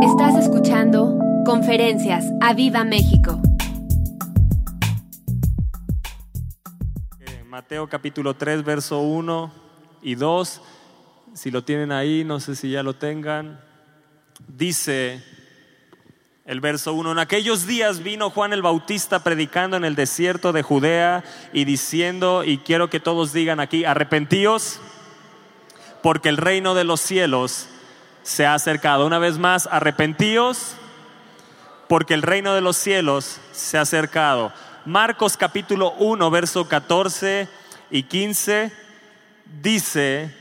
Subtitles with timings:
[0.00, 3.42] Estás escuchando Conferencias a Viva México.
[7.18, 9.50] Eh, Mateo capítulo 3, verso 1
[10.02, 10.60] y 2.
[11.34, 13.60] Si lo tienen ahí, no sé si ya lo tengan.
[14.46, 15.24] Dice
[16.44, 20.62] el verso 1, en aquellos días vino Juan el Bautista predicando en el desierto de
[20.62, 24.80] Judea y diciendo, y quiero que todos digan aquí, arrepentíos,
[26.04, 27.68] porque el reino de los cielos
[28.28, 29.06] se ha acercado.
[29.06, 30.74] Una vez más, arrepentíos,
[31.88, 34.52] porque el reino de los cielos se ha acercado.
[34.84, 37.48] Marcos capítulo 1, verso 14
[37.90, 38.70] y 15
[39.62, 40.34] dice,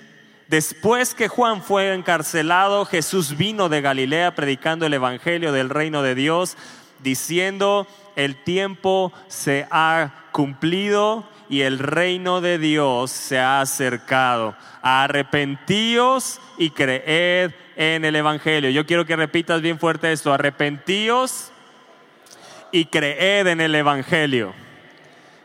[0.50, 6.14] después que Juan fue encarcelado, Jesús vino de Galilea predicando el Evangelio del reino de
[6.14, 6.58] Dios,
[7.00, 14.58] diciendo, el tiempo se ha cumplido y el reino de Dios se ha acercado.
[14.81, 18.70] Arrepentíos y creed en el Evangelio.
[18.72, 21.52] Yo quiero que repitas bien fuerte esto, arrepentíos
[22.72, 24.53] y creed en el Evangelio.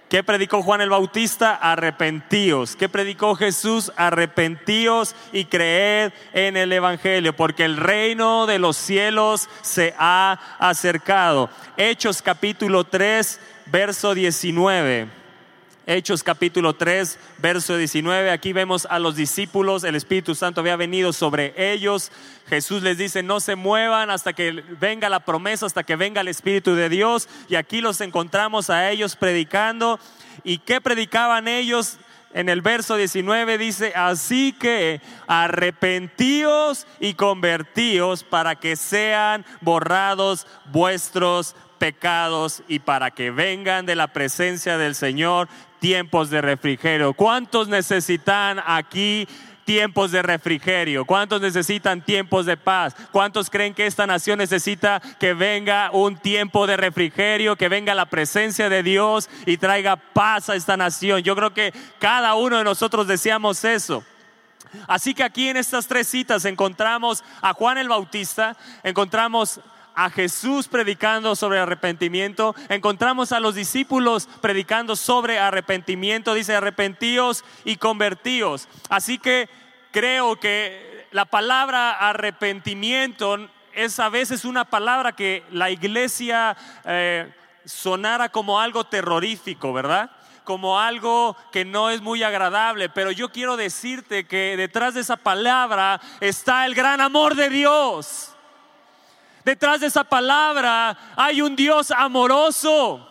[0.08, 1.54] ¿Qué predicó Juan el Bautista?
[1.54, 2.76] Arrepentíos.
[2.76, 3.92] ¿Qué predicó Jesús?
[3.96, 11.48] Arrepentíos y creed en el Evangelio, porque el reino de los cielos se ha acercado.
[11.78, 15.21] Hechos capítulo 3, verso 19.
[15.84, 18.30] Hechos capítulo 3, verso 19.
[18.30, 22.12] Aquí vemos a los discípulos, el Espíritu Santo había venido sobre ellos.
[22.46, 26.28] Jesús les dice, no se muevan hasta que venga la promesa, hasta que venga el
[26.28, 27.28] Espíritu de Dios.
[27.48, 29.98] Y aquí los encontramos a ellos predicando.
[30.44, 31.98] ¿Y qué predicaban ellos?
[32.32, 41.56] En el verso 19 dice, así que arrepentíos y convertíos para que sean borrados vuestros
[41.82, 45.48] pecados y para que vengan de la presencia del Señor
[45.80, 47.12] tiempos de refrigerio.
[47.12, 49.26] ¿Cuántos necesitan aquí
[49.64, 51.04] tiempos de refrigerio?
[51.04, 52.94] ¿Cuántos necesitan tiempos de paz?
[53.10, 58.06] ¿Cuántos creen que esta nación necesita que venga un tiempo de refrigerio, que venga la
[58.06, 61.24] presencia de Dios y traiga paz a esta nación?
[61.24, 64.04] Yo creo que cada uno de nosotros deseamos eso.
[64.86, 69.60] Así que aquí en estas tres citas encontramos a Juan el Bautista, encontramos
[69.94, 77.76] a Jesús predicando sobre arrepentimiento, encontramos a los discípulos predicando sobre arrepentimiento, dice arrepentíos y
[77.76, 78.68] convertíos.
[78.88, 79.48] Así que
[79.90, 87.32] creo que la palabra arrepentimiento es a veces una palabra que la iglesia eh,
[87.64, 90.10] sonara como algo terrorífico, ¿verdad?
[90.44, 95.16] como algo que no es muy agradable, pero yo quiero decirte que detrás de esa
[95.16, 98.31] palabra está el gran amor de Dios.
[99.44, 103.08] Detrás de esa palabra hay un Dios amoroso.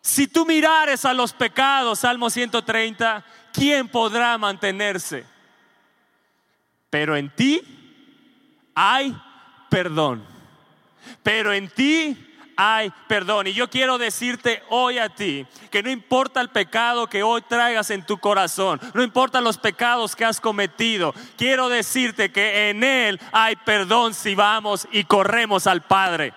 [0.00, 5.26] Si tú mirares a los pecados, Salmo 130, ¿quién podrá mantenerse?
[6.90, 7.60] Pero en ti
[8.74, 9.16] hay
[9.68, 10.24] perdón.
[11.22, 12.25] Pero en ti
[12.56, 13.46] hay perdón.
[13.46, 17.90] Y yo quiero decirte hoy a ti que no importa el pecado que hoy traigas
[17.90, 23.20] en tu corazón, no importa los pecados que has cometido, quiero decirte que en Él
[23.32, 26.32] hay perdón si vamos y corremos al Padre.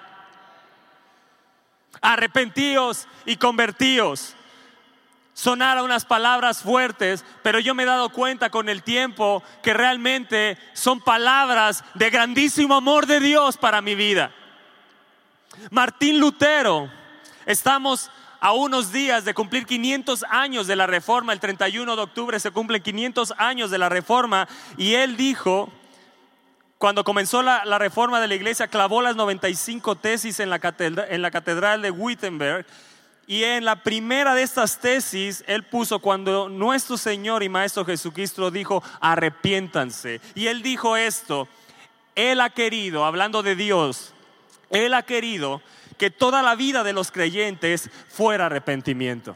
[2.02, 4.36] Arrepentíos y convertíos.
[5.34, 10.58] Sonar unas palabras fuertes, pero yo me he dado cuenta con el tiempo que realmente
[10.74, 14.34] son palabras de grandísimo amor de Dios para mi vida.
[15.72, 16.90] Martín Lutero,
[17.46, 18.10] estamos
[18.40, 22.52] a unos días de cumplir 500 años de la reforma, el 31 de octubre se
[22.52, 25.70] cumplen 500 años de la reforma, y él dijo,
[26.78, 30.62] cuando comenzó la, reforma de la iglesia, clavó las 95 tesis en la,
[31.10, 32.66] en la catedral de Wittenberg,
[33.28, 38.50] y en la primera de estas tesis, él puso cuando nuestro Señor y Maestro Jesucristo
[38.50, 40.20] dijo, arrepiéntanse.
[40.34, 41.48] Y él dijo esto,
[42.16, 44.16] él ha querido, hablando de Dios,
[44.70, 45.62] él ha querido
[45.98, 49.36] que toda la vida de los creyentes fuera arrepentimiento.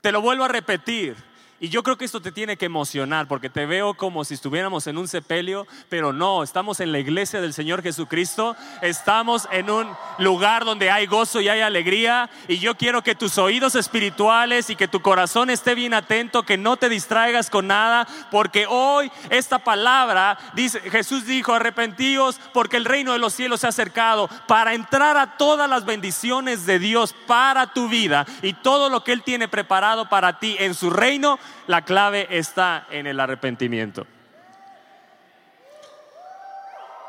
[0.00, 1.16] Te lo vuelvo a repetir.
[1.64, 4.86] Y yo creo que esto te tiene que emocionar porque te veo como si estuviéramos
[4.86, 9.88] en un sepelio, pero no, estamos en la iglesia del Señor Jesucristo, estamos en un
[10.18, 14.76] lugar donde hay gozo y hay alegría y yo quiero que tus oídos espirituales y
[14.76, 19.58] que tu corazón esté bien atento, que no te distraigas con nada, porque hoy esta
[19.58, 24.74] palabra dice Jesús dijo, "Arrepentíos porque el reino de los cielos se ha acercado para
[24.74, 29.22] entrar a todas las bendiciones de Dios para tu vida y todo lo que él
[29.22, 34.06] tiene preparado para ti en su reino la clave está en el arrepentimiento.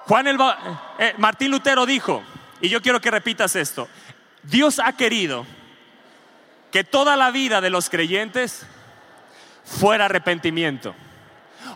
[0.08, 2.24] Juan eh, Martín Lutero dijo,
[2.62, 3.88] y yo quiero que repitas esto,
[4.44, 5.46] Dios ha querido
[6.72, 8.66] que toda la vida de los creyentes
[9.64, 10.94] fuera arrepentimiento.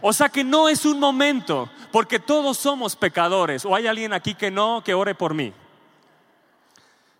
[0.01, 3.65] O sea que no es un momento, porque todos somos pecadores.
[3.65, 5.53] ¿O hay alguien aquí que no, que ore por mí?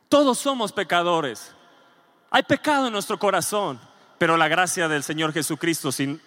[0.07, 1.53] Todos somos pecadores.
[2.29, 3.79] Hay pecado en nuestro corazón,
[4.19, 6.19] pero la gracia del Señor Jesucristo, si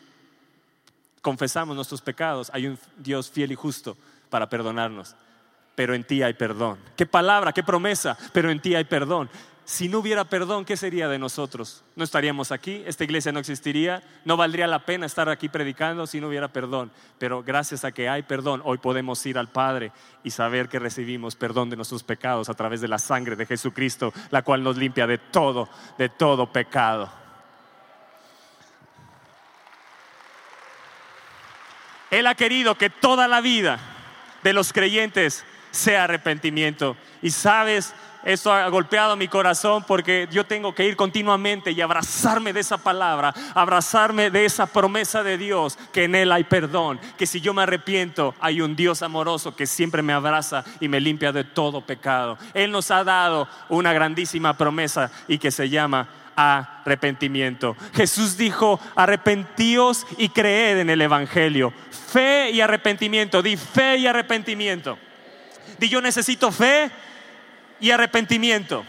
[1.20, 3.96] confesamos nuestros pecados, hay un Dios fiel y justo
[4.30, 5.14] para perdonarnos.
[5.74, 6.78] Pero en ti hay perdón.
[6.96, 8.18] ¿Qué palabra, qué promesa?
[8.32, 9.30] Pero en ti hay perdón.
[9.64, 11.84] Si no hubiera perdón, ¿qué sería de nosotros?
[11.94, 16.20] No estaríamos aquí, esta iglesia no existiría, no valdría la pena estar aquí predicando si
[16.20, 16.90] no hubiera perdón.
[17.18, 19.92] Pero gracias a que hay perdón, hoy podemos ir al Padre
[20.24, 24.12] y saber que recibimos perdón de nuestros pecados a través de la sangre de Jesucristo,
[24.30, 27.21] la cual nos limpia de todo, de todo pecado.
[32.12, 33.80] Él ha querido que toda la vida
[34.42, 36.94] de los creyentes sea arrepentimiento.
[37.22, 42.52] Y sabes, esto ha golpeado mi corazón porque yo tengo que ir continuamente y abrazarme
[42.52, 47.26] de esa palabra, abrazarme de esa promesa de Dios, que en Él hay perdón, que
[47.26, 51.32] si yo me arrepiento hay un Dios amoroso que siempre me abraza y me limpia
[51.32, 52.36] de todo pecado.
[52.52, 56.06] Él nos ha dado una grandísima promesa y que se llama
[56.36, 57.76] arrepentimiento.
[57.94, 61.72] Jesús dijo, arrepentíos y creed en el Evangelio.
[61.90, 64.98] Fe y arrepentimiento, di fe y arrepentimiento.
[65.78, 66.90] Di yo necesito fe
[67.80, 68.84] y arrepentimiento.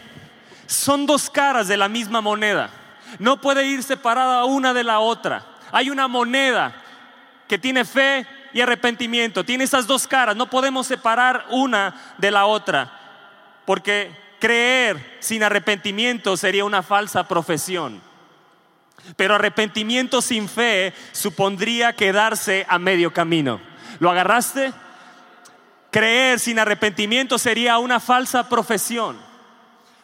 [0.66, 2.70] Son dos caras de la misma moneda.
[3.18, 5.44] No puede ir separada una de la otra.
[5.72, 6.74] Hay una moneda
[7.48, 9.44] que tiene fe y arrepentimiento.
[9.44, 10.36] Tiene esas dos caras.
[10.36, 12.90] No podemos separar una de la otra.
[13.64, 18.02] Porque creer sin arrepentimiento sería una falsa profesión.
[19.16, 23.58] Pero arrepentimiento sin fe supondría quedarse a medio camino.
[24.00, 24.74] ¿Lo agarraste?
[25.90, 29.16] Creer sin arrepentimiento sería una falsa profesión,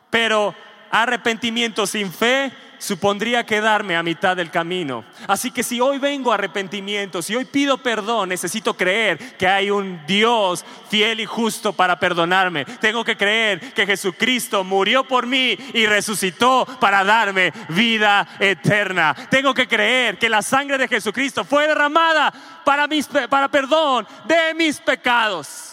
[0.09, 0.55] pero
[0.91, 5.05] arrepentimiento sin fe supondría quedarme a mitad del camino.
[5.29, 9.71] Así que si hoy vengo a arrepentimiento, si hoy pido perdón, necesito creer que hay
[9.71, 12.65] un Dios fiel y justo para perdonarme.
[12.65, 19.15] Tengo que creer que Jesucristo murió por mí y resucitó para darme vida eterna.
[19.31, 22.33] Tengo que creer que la sangre de Jesucristo fue derramada
[22.65, 25.70] para, mis, para perdón de mis pecados.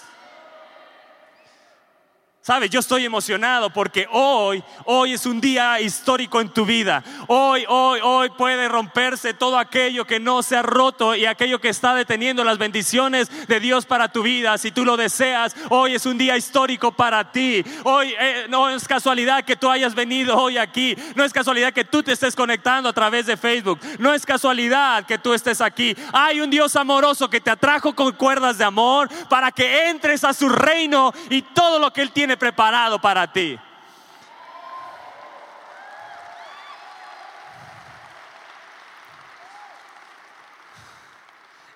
[2.47, 7.03] Sabes, yo estoy emocionado porque hoy, hoy es un día histórico en tu vida.
[7.27, 11.67] Hoy, hoy, hoy puede romperse todo aquello que no se ha roto y aquello que
[11.67, 14.57] está deteniendo las bendiciones de Dios para tu vida.
[14.57, 17.65] Si tú lo deseas, hoy es un día histórico para ti.
[17.83, 20.95] Hoy eh, no es casualidad que tú hayas venido hoy aquí.
[21.15, 23.81] No es casualidad que tú te estés conectando a través de Facebook.
[23.99, 25.93] No es casualidad que tú estés aquí.
[26.13, 30.33] Hay un Dios amoroso que te atrajo con cuerdas de amor para que entres a
[30.33, 33.59] su reino y todo lo que Él tiene preparado para ti.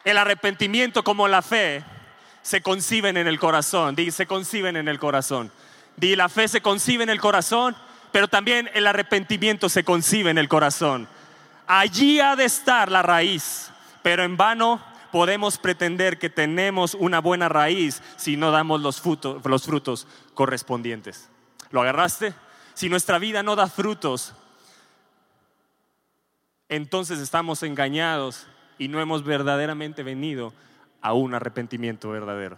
[0.03, 1.83] El arrepentimiento como la fe
[2.41, 3.95] se conciben en el corazón.
[3.95, 5.51] Di, se conciben en el corazón.
[5.95, 7.75] Di, la fe se concibe en el corazón,
[8.11, 11.07] pero también el arrepentimiento se concibe en el corazón.
[11.67, 13.71] Allí ha de estar la raíz,
[14.01, 14.81] pero en vano
[15.11, 20.07] podemos pretender que tenemos una buena raíz si no damos los frutos, los frutos
[20.41, 21.29] correspondientes.
[21.69, 22.33] ¿Lo agarraste?
[22.73, 24.33] Si nuestra vida no da frutos,
[26.67, 28.47] entonces estamos engañados
[28.79, 30.51] y no hemos verdaderamente venido
[30.99, 32.57] a un arrepentimiento verdadero.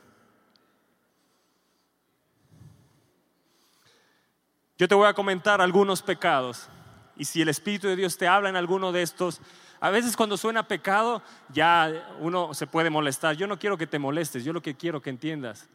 [4.77, 6.69] Yo te voy a comentar algunos pecados
[7.17, 9.41] y si el Espíritu de Dios te habla en alguno de estos,
[9.81, 13.35] a veces cuando suena pecado, ya uno se puede molestar.
[13.35, 15.67] Yo no quiero que te molestes, yo lo que quiero que entiendas,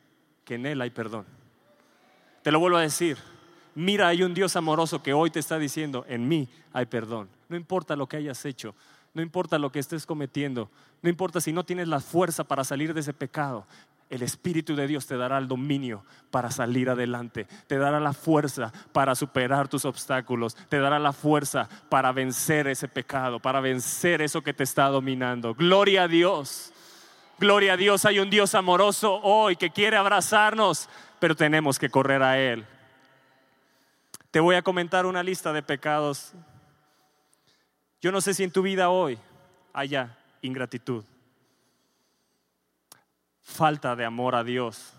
[0.46, 1.26] que en Él hay perdón.
[2.48, 3.18] Te lo vuelvo a decir,
[3.74, 7.28] mira, hay un Dios amoroso que hoy te está diciendo, en mí hay perdón.
[7.50, 8.74] No importa lo que hayas hecho,
[9.12, 10.70] no importa lo que estés cometiendo,
[11.02, 13.66] no importa si no tienes la fuerza para salir de ese pecado,
[14.08, 18.72] el Espíritu de Dios te dará el dominio para salir adelante, te dará la fuerza
[18.92, 24.40] para superar tus obstáculos, te dará la fuerza para vencer ese pecado, para vencer eso
[24.40, 25.52] que te está dominando.
[25.52, 26.72] Gloria a Dios,
[27.38, 30.88] gloria a Dios, hay un Dios amoroso hoy que quiere abrazarnos,
[31.20, 32.66] pero tenemos que correr a Él.
[34.30, 36.32] Te voy a comentar una lista de pecados.
[38.00, 39.18] Yo no sé si en tu vida hoy
[39.72, 41.04] haya ingratitud
[43.48, 44.92] falta de amor a Dios.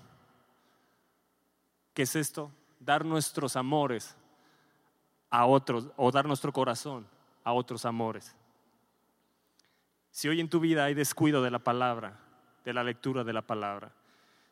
[1.94, 2.52] ¿Qué es esto?
[2.80, 4.16] Dar nuestros amores
[5.30, 7.08] a otros o dar nuestro corazón
[7.44, 8.36] a otros amores.
[10.10, 12.18] Si hoy en tu vida hay descuido de la palabra,
[12.66, 13.92] de la lectura de la palabra,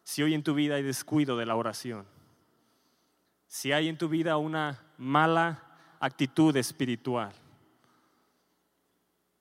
[0.07, 2.05] si hoy en tu vida hay descuido de la oración,
[3.45, 5.61] si hay en tu vida una mala
[5.99, 7.33] actitud espiritual,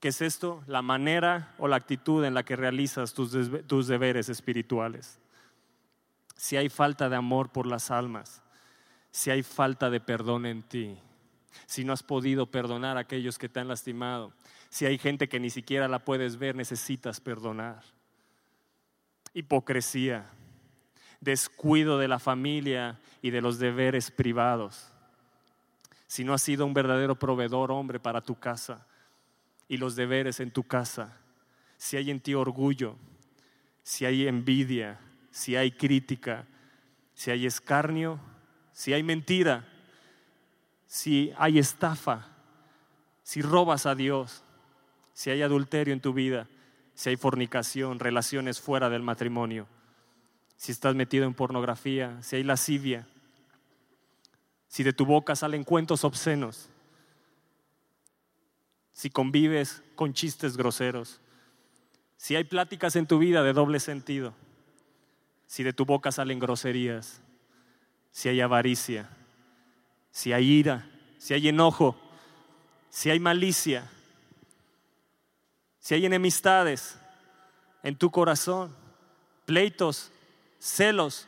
[0.01, 0.63] ¿Qué es esto?
[0.67, 3.33] La manera o la actitud en la que realizas tus,
[3.67, 5.19] tus deberes espirituales.
[6.37, 8.43] Si hay falta de amor por las almas,
[9.13, 10.99] si hay falta de perdón en ti,
[11.65, 14.33] si no has podido perdonar a aquellos que te han lastimado,
[14.69, 17.83] si hay gente que ni siquiera la puedes ver, necesitas perdonar.
[19.33, 20.29] Hipocresía,
[21.21, 24.93] descuido de la familia y de los deberes privados.
[26.07, 28.87] Si no has sido un verdadero proveedor, hombre, para tu casa
[29.69, 31.19] y los deberes en tu casa,
[31.77, 32.97] si hay en ti orgullo,
[33.83, 34.99] si hay envidia,
[35.31, 36.47] si hay crítica,
[37.15, 38.21] si hay escarnio,
[38.73, 39.67] si hay mentira,
[40.87, 42.29] si hay estafa,
[43.23, 44.45] si robas a Dios,
[45.13, 46.47] si hay adulterio en tu vida,
[46.95, 49.67] si hay fornicación, relaciones fuera del matrimonio,
[50.57, 53.07] si estás metido en pornografía, si hay lascivia,
[54.69, 56.69] si de tu boca salen cuentos obscenos,
[58.93, 61.21] si convives con chistes groseros,
[62.17, 64.35] si hay pláticas en tu vida de doble sentido,
[65.47, 67.21] si de tu boca salen groserías,
[68.11, 69.09] si hay avaricia,
[70.11, 71.97] si hay ira, si hay enojo,
[72.89, 73.91] si hay malicia,
[75.79, 76.99] si hay enemistades
[77.83, 78.75] en tu corazón,
[79.45, 80.11] pleitos,
[80.59, 81.27] celos,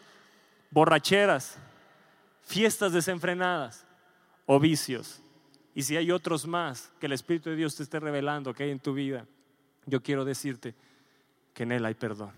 [0.70, 1.58] borracheras,
[2.42, 3.84] fiestas desenfrenadas
[4.46, 5.20] o vicios.
[5.74, 8.70] Y si hay otros más que el Espíritu de Dios te esté revelando que hay
[8.70, 9.26] en tu vida,
[9.86, 10.74] yo quiero decirte
[11.54, 12.32] que en Él hay perdón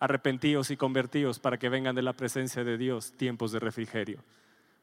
[0.00, 4.22] arrepentíos y convertíos para que vengan de la presencia de Dios tiempos de refrigerio,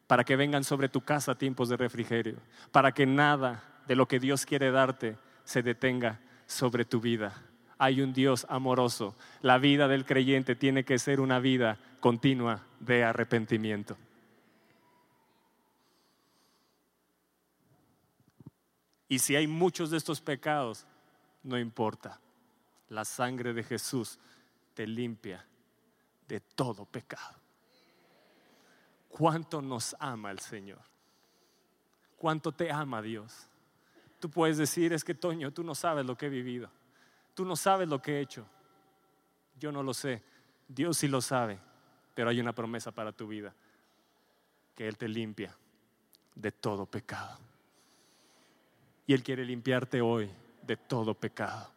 [0.07, 2.37] para que vengan sobre tu casa tiempos de refrigerio,
[2.71, 7.41] para que nada de lo que Dios quiere darte se detenga sobre tu vida.
[7.77, 9.15] Hay un Dios amoroso.
[9.41, 13.97] La vida del creyente tiene que ser una vida continua de arrepentimiento.
[19.07, 20.85] Y si hay muchos de estos pecados,
[21.43, 22.19] no importa.
[22.89, 24.19] La sangre de Jesús
[24.73, 25.45] te limpia
[26.27, 27.35] de todo pecado.
[29.09, 30.81] ¿Cuánto nos ama el Señor?
[32.17, 33.47] ¿Cuánto te ama Dios?
[34.19, 36.69] Tú puedes decir, es que Toño, tú no sabes lo que he vivido.
[37.35, 38.47] Tú no sabes lo que he hecho.
[39.59, 40.23] Yo no lo sé.
[40.67, 41.59] Dios sí lo sabe.
[42.15, 43.53] Pero hay una promesa para tu vida.
[44.73, 45.55] Que Él te limpia
[46.33, 47.37] de todo pecado.
[49.05, 50.29] Y Él quiere limpiarte hoy
[50.63, 51.69] de todo pecado.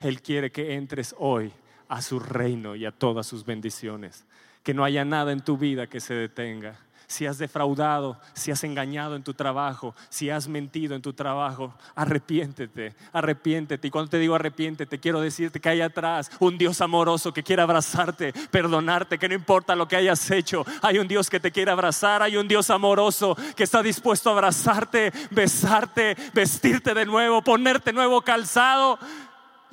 [0.00, 1.52] Él quiere que entres hoy
[1.88, 4.24] a su reino y a todas sus bendiciones.
[4.62, 6.78] Que no haya nada en tu vida que se detenga.
[7.10, 11.74] Si has defraudado, si has engañado en tu trabajo, si has mentido en tu trabajo,
[11.96, 13.88] arrepiéntete, arrepiéntete.
[13.88, 17.62] Y cuando te digo arrepiéntete, quiero decirte que hay atrás un Dios amoroso que quiere
[17.62, 21.72] abrazarte, perdonarte, que no importa lo que hayas hecho, hay un Dios que te quiere
[21.72, 27.92] abrazar, hay un Dios amoroso que está dispuesto a abrazarte, besarte, vestirte de nuevo, ponerte
[27.92, 29.00] nuevo calzado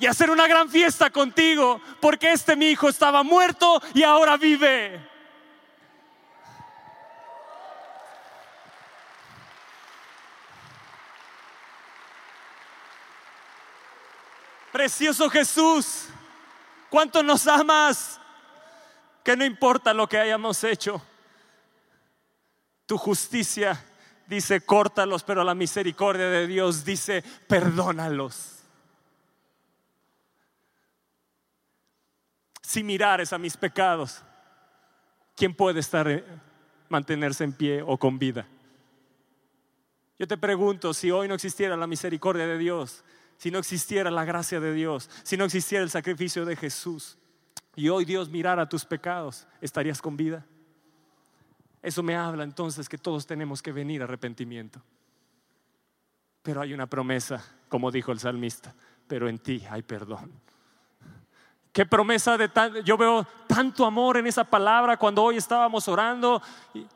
[0.00, 5.07] y hacer una gran fiesta contigo, porque este mi hijo estaba muerto y ahora vive.
[14.72, 16.08] Precioso Jesús,
[16.90, 18.20] cuánto nos amas,
[19.24, 21.02] que no importa lo que hayamos hecho,
[22.86, 23.84] tu justicia
[24.26, 28.58] dice córtalos, pero la misericordia de Dios dice perdónalos.
[32.68, 34.22] si mirares a mis pecados,
[35.34, 36.22] ¿quién puede estar, eh,
[36.90, 38.46] mantenerse en pie o con vida?
[40.18, 43.04] Yo te pregunto, si hoy no existiera la misericordia de Dios,
[43.38, 47.16] si no existiera la gracia de Dios, si no existiera el sacrificio de Jesús,
[47.74, 50.44] y hoy Dios mirara tus pecados, ¿estarías con vida?
[51.80, 54.82] Eso me habla entonces que todos tenemos que venir a arrepentimiento.
[56.42, 58.74] Pero hay una promesa, como dijo el salmista,
[59.06, 60.32] pero en ti hay perdón.
[61.72, 62.50] Qué promesa de
[62.84, 66.42] yo veo tanto amor en esa palabra cuando hoy estábamos orando.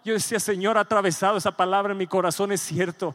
[0.05, 3.15] Yo decía, Señor, atravesado esa palabra en mi corazón, es cierto.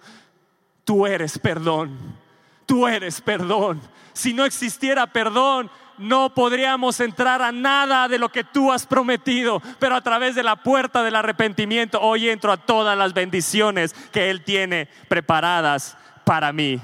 [0.85, 2.25] Tú eres perdón.
[2.67, 3.81] Tú eres perdón.
[4.13, 9.61] Si no existiera perdón, no podríamos entrar a nada de lo que tú has prometido,
[9.79, 14.29] pero a través de la puerta del arrepentimiento hoy entro a todas las bendiciones que
[14.29, 16.79] Él tiene preparadas para mí.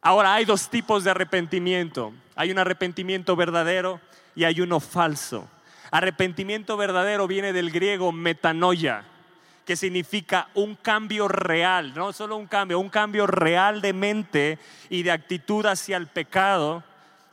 [0.00, 2.14] Ahora hay dos tipos de arrepentimiento.
[2.36, 4.00] Hay un arrepentimiento verdadero
[4.34, 5.46] y hay uno falso.
[5.90, 9.04] Arrepentimiento verdadero viene del griego metanoia,
[9.64, 15.02] que significa un cambio real, no solo un cambio, un cambio real de mente y
[15.02, 16.82] de actitud hacia el pecado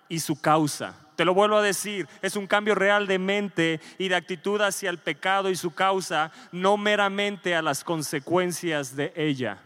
[0.10, 0.96] y su causa.
[1.16, 4.92] Te lo vuelvo a decir, es un cambio real de mente y de actitud hacia
[4.92, 9.58] el pecado y su causa, no meramente a las consecuencias de ella.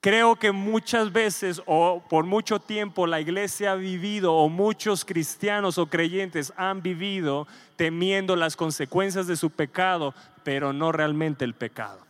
[0.00, 5.76] Creo que muchas veces o por mucho tiempo la iglesia ha vivido o muchos cristianos
[5.76, 10.14] o creyentes han vivido temiendo las consecuencias de su pecado,
[10.44, 12.06] pero no realmente el pecado.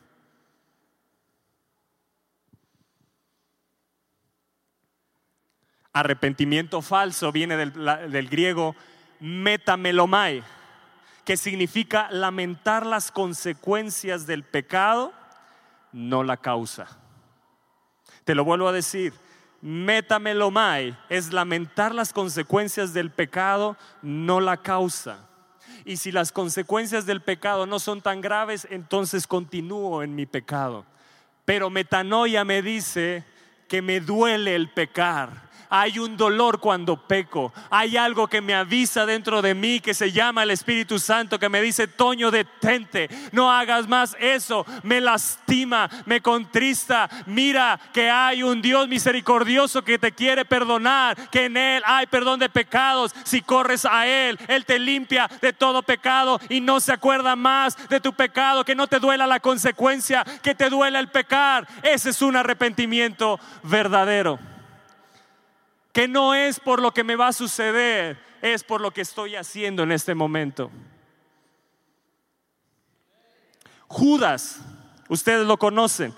[5.95, 8.77] Arrepentimiento falso viene del, griego
[9.19, 10.45] metamelomai,
[11.25, 15.15] que significa lamentar las consecuencias del pecado,
[15.93, 17.08] no la causa.
[18.29, 19.15] Te lo vuelvo a decir.
[19.63, 25.27] Metamelomai es lamentar las consecuencias del pecado, no la causa.
[25.87, 30.85] Y si las consecuencias del pecado no son tan graves, entonces continúo en mi pecado.
[31.47, 33.25] Pero metanoia me dice
[33.67, 37.53] que me duele el pecar hay un dolor cuando peco.
[37.71, 41.49] Hay algo que me avisa dentro de mí que se llama el Espíritu Santo que
[41.49, 44.65] me dice, Toño, detente, no hagas más eso.
[44.83, 47.09] Me lastima, me contrista.
[47.27, 52.41] Mira que hay un Dios misericordioso que te quiere perdonar, que en Él hay perdón
[52.41, 53.15] de pecados.
[53.25, 57.77] Si corres a Él, Él te limpia de todo pecado y no se acuerda más
[57.89, 61.67] de tu pecado, que no te duela la consecuencia, que te duela el pecar.
[61.83, 64.39] Ese es un arrepentimiento verdadero
[65.99, 69.35] que no es por lo que me va a suceder, es por lo que estoy
[69.35, 70.71] haciendo en este momento.
[73.89, 74.61] Judas,
[75.09, 76.15] ustedes lo conocen.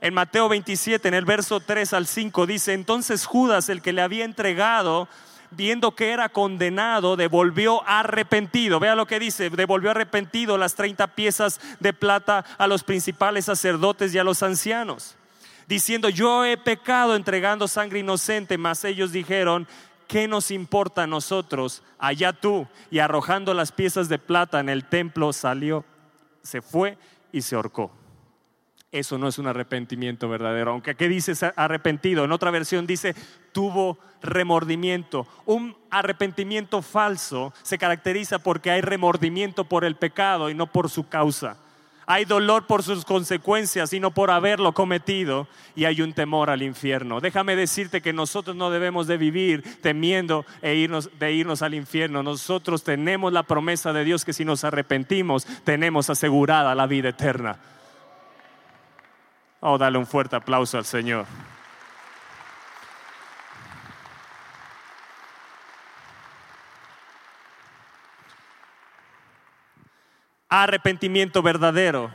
[0.00, 4.02] En Mateo 27, en el verso 3 al 5, dice, entonces Judas, el que le
[4.02, 5.06] había entregado,
[5.52, 8.80] viendo que era condenado, devolvió arrepentido.
[8.80, 14.12] Vea lo que dice, devolvió arrepentido las 30 piezas de plata a los principales sacerdotes
[14.12, 15.14] y a los ancianos
[15.70, 19.68] diciendo, yo he pecado entregando sangre inocente, mas ellos dijeron,
[20.08, 21.84] ¿qué nos importa a nosotros?
[21.96, 22.66] Allá tú.
[22.90, 25.84] Y arrojando las piezas de plata en el templo salió,
[26.42, 26.98] se fue
[27.30, 27.92] y se ahorcó.
[28.90, 30.72] Eso no es un arrepentimiento verdadero.
[30.72, 33.14] Aunque aquí dice arrepentido, en otra versión dice
[33.52, 35.28] tuvo remordimiento.
[35.46, 41.08] Un arrepentimiento falso se caracteriza porque hay remordimiento por el pecado y no por su
[41.08, 41.58] causa.
[42.12, 45.46] Hay dolor por sus consecuencias y no por haberlo cometido.
[45.76, 47.20] Y hay un temor al infierno.
[47.20, 52.24] Déjame decirte que nosotros no debemos de vivir temiendo e irnos, de irnos al infierno.
[52.24, 57.60] Nosotros tenemos la promesa de Dios que si nos arrepentimos tenemos asegurada la vida eterna.
[59.60, 61.26] Oh, dale un fuerte aplauso al Señor.
[70.50, 72.12] Arrepentimiento verdadero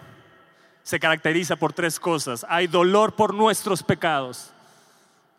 [0.84, 2.46] se caracteriza por tres cosas.
[2.48, 4.52] Hay dolor por nuestros pecados.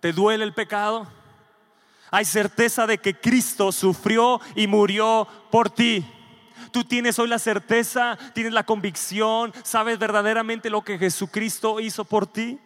[0.00, 1.06] ¿Te duele el pecado?
[2.10, 6.04] Hay certeza de que Cristo sufrió y murió por ti.
[6.72, 12.26] Tú tienes hoy la certeza, tienes la convicción, sabes verdaderamente lo que Jesucristo hizo por
[12.26, 12.58] ti.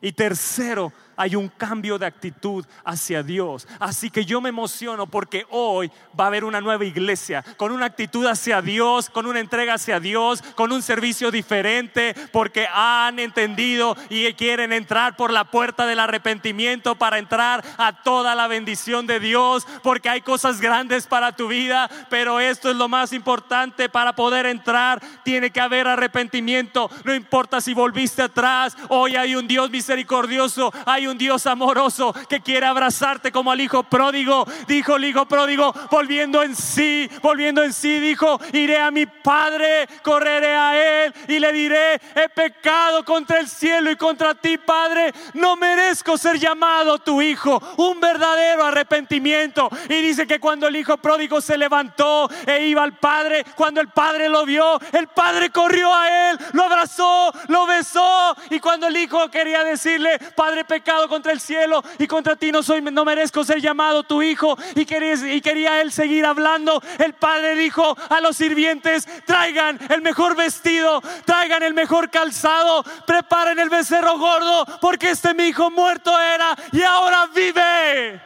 [0.00, 3.66] Y tercero, hay un cambio de actitud hacia Dios.
[3.78, 7.86] Así que yo me emociono porque hoy va a haber una nueva iglesia con una
[7.86, 13.96] actitud hacia Dios, con una entrega hacia Dios, con un servicio diferente, porque han entendido
[14.08, 19.20] y quieren entrar por la puerta del arrepentimiento para entrar a toda la bendición de
[19.20, 24.14] Dios, porque hay cosas grandes para tu vida, pero esto es lo más importante para
[24.14, 25.00] poder entrar.
[25.22, 31.03] Tiene que haber arrepentimiento, no importa si volviste atrás, hoy hay un Dios misericordioso, hay
[31.06, 34.46] un Dios amoroso que quiere abrazarte como al hijo pródigo.
[34.66, 39.88] Dijo el hijo pródigo, volviendo en sí, volviendo en sí, dijo, iré a mi padre,
[40.02, 45.12] correré a él y le diré, he pecado contra el cielo y contra ti, Padre,
[45.34, 47.60] no merezco ser llamado tu hijo.
[47.76, 49.68] Un verdadero arrepentimiento.
[49.88, 53.88] Y dice que cuando el hijo pródigo se levantó e iba al padre, cuando el
[53.88, 58.36] padre lo vio, el padre corrió a él, lo abrazó, lo besó.
[58.50, 62.62] Y cuando el hijo quería decirle, Padre, pecado, contra el cielo y contra ti no
[62.62, 64.56] soy, no merezco ser llamado tu hijo.
[64.74, 66.82] Y quería, y quería él seguir hablando.
[66.98, 73.58] El padre dijo a los sirvientes: traigan el mejor vestido, traigan el mejor calzado, preparen
[73.58, 78.20] el becerro gordo, porque este mi hijo muerto era y ahora vive.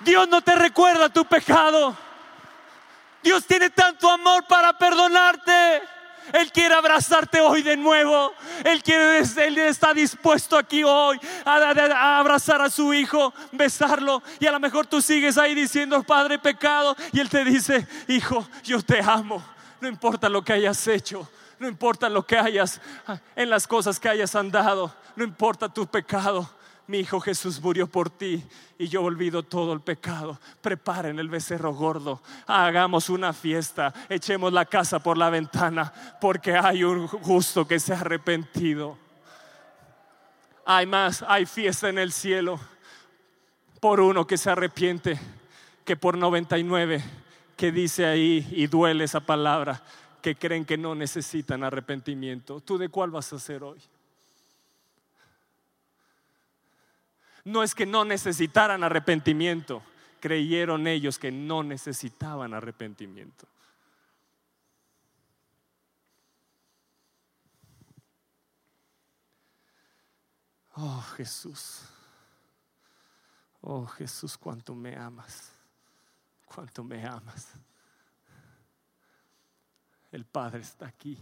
[0.00, 1.96] Dios no te recuerda tu pecado.
[3.22, 5.82] Dios tiene tanto amor para perdonarte.
[6.32, 8.32] Él quiere abrazarte hoy de nuevo.
[8.64, 14.22] Él, quiere, él está dispuesto aquí hoy a, abrazar a su hijo, besarlo.
[14.38, 16.96] Y a lo mejor tú sigues ahí diciendo, Padre, pecado.
[17.12, 19.42] Y Él te dice, Hijo, yo te amo.
[19.80, 21.28] No importa lo que hayas hecho.
[21.58, 22.80] No importa lo que hayas,
[23.36, 24.92] en las cosas que hayas andado.
[25.14, 26.48] No importa tu pecado.
[26.86, 28.44] Mi hijo Jesús murió por ti
[28.78, 30.38] y yo olvido todo el pecado.
[30.60, 36.84] Preparen el becerro gordo, hagamos una fiesta, echemos la casa por la ventana, porque hay
[36.84, 38.98] un justo que se ha arrepentido.
[40.64, 42.58] Hay más, hay fiesta en el cielo
[43.80, 45.18] por uno que se arrepiente
[45.84, 47.02] que por 99
[47.56, 49.82] que dice ahí y duele esa palabra
[50.20, 52.60] que creen que no necesitan arrepentimiento.
[52.60, 53.80] ¿Tú de cuál vas a ser hoy?
[57.44, 59.82] No es que no necesitaran arrepentimiento,
[60.20, 63.46] creyeron ellos que no necesitaban arrepentimiento.
[70.74, 71.82] Oh Jesús,
[73.60, 75.52] oh Jesús, cuánto me amas,
[76.46, 77.48] cuánto me amas.
[80.10, 81.18] El Padre está aquí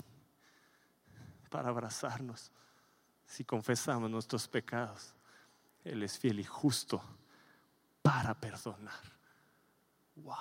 [1.48, 2.52] para abrazarnos
[3.26, 5.14] si confesamos nuestros pecados.
[5.84, 7.02] Él es fiel y justo
[8.02, 8.94] para perdonar.
[10.16, 10.36] Wow.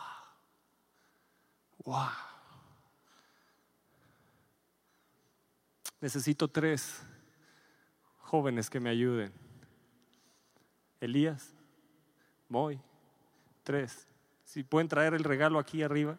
[1.86, 2.10] Wow.
[6.02, 7.02] Necesito tres
[8.19, 9.34] jóvenes que me ayuden.
[11.02, 11.54] Elías,
[12.47, 12.80] Moy,
[13.63, 14.08] tres.
[14.43, 16.17] Si pueden traer el regalo aquí arriba.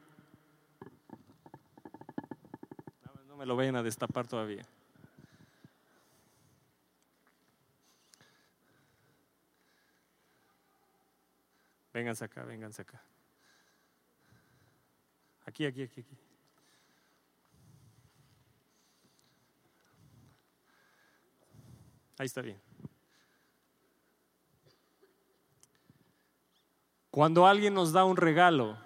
[3.27, 4.65] No me lo vayan a destapar todavía.
[11.93, 13.03] Vénganse acá, vénganse acá.
[15.47, 16.19] Aquí, aquí, aquí, aquí.
[22.19, 22.61] Ahí está bien.
[27.11, 28.79] Cuando alguien nos da un regalo,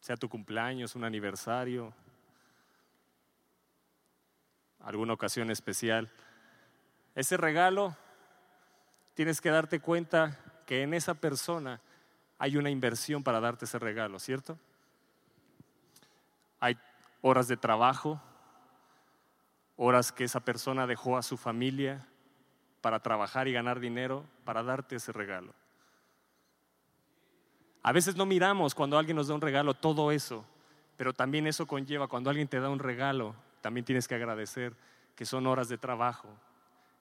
[0.00, 1.94] sea tu cumpleaños, un aniversario,
[4.80, 6.10] alguna ocasión especial,
[7.14, 7.96] ese regalo
[9.14, 11.80] tienes que darte cuenta que en esa persona
[12.38, 14.58] hay una inversión para darte ese regalo, ¿cierto?
[16.60, 16.78] Hay
[17.22, 18.20] horas de trabajo,
[19.76, 22.06] horas que esa persona dejó a su familia
[22.80, 25.54] para trabajar y ganar dinero para darte ese regalo.
[27.82, 30.44] A veces no miramos cuando alguien nos da un regalo todo eso,
[30.96, 34.74] pero también eso conlleva cuando alguien te da un regalo, también tienes que agradecer
[35.16, 36.28] que son horas de trabajo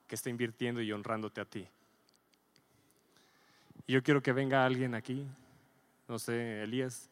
[0.08, 1.68] que está invirtiendo y honrándote a ti.
[3.88, 5.28] Yo quiero que venga alguien aquí,
[6.08, 7.10] no sé, Elías.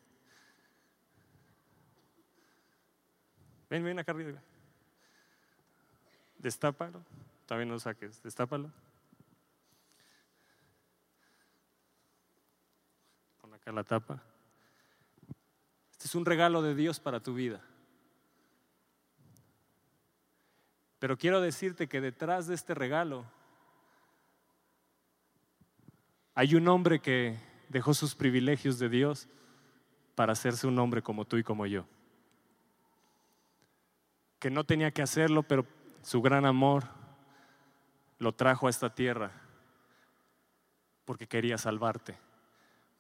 [3.70, 4.42] Ven, ven acá arriba.
[6.38, 7.04] Destápalo,
[7.46, 8.72] también no saques, destápalo.
[13.42, 14.22] Pon acá la tapa.
[15.92, 17.62] Este es un regalo de Dios para tu vida.
[21.00, 23.26] Pero quiero decirte que detrás de este regalo
[26.34, 27.38] hay un hombre que
[27.70, 29.28] dejó sus privilegios de Dios
[30.16, 31.86] para hacerse un hombre como tú y como yo.
[34.40, 35.66] Que no tenía que hacerlo, pero
[36.02, 36.86] su gran amor
[38.20, 39.32] lo trajo a esta tierra
[41.06, 42.18] porque quería salvarte,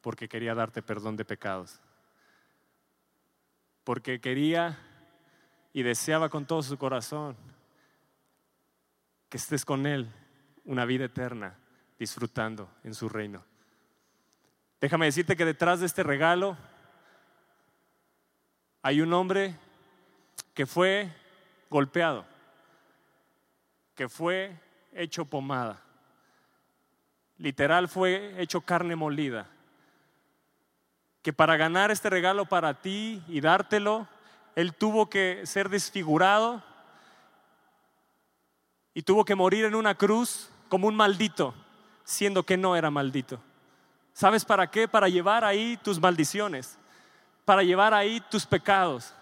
[0.02, 1.80] porque quería darte perdón de pecados,
[3.84, 4.80] porque quería
[5.74, 7.38] y deseaba con todo su corazón
[9.30, 10.12] que estés con Él
[10.66, 11.61] una vida eterna
[12.02, 13.44] disfrutando en su reino.
[14.80, 16.58] Déjame decirte que detrás de este regalo
[18.82, 19.56] hay un hombre
[20.56, 21.14] que fue
[21.70, 22.26] golpeado,
[23.94, 24.60] que fue
[24.94, 25.80] hecho pomada,
[27.38, 29.48] literal fue hecho carne molida,
[31.22, 34.08] que para ganar este regalo para ti y dártelo,
[34.56, 36.64] él tuvo que ser desfigurado
[38.96, 41.54] y tuvo que morir en una cruz como un maldito
[42.04, 43.40] siendo que no era maldito.
[44.14, 44.88] ¿Sabes para qué?
[44.88, 46.78] Para llevar ahí tus maldiciones,
[47.46, 49.14] para llevar ahí tus pecados,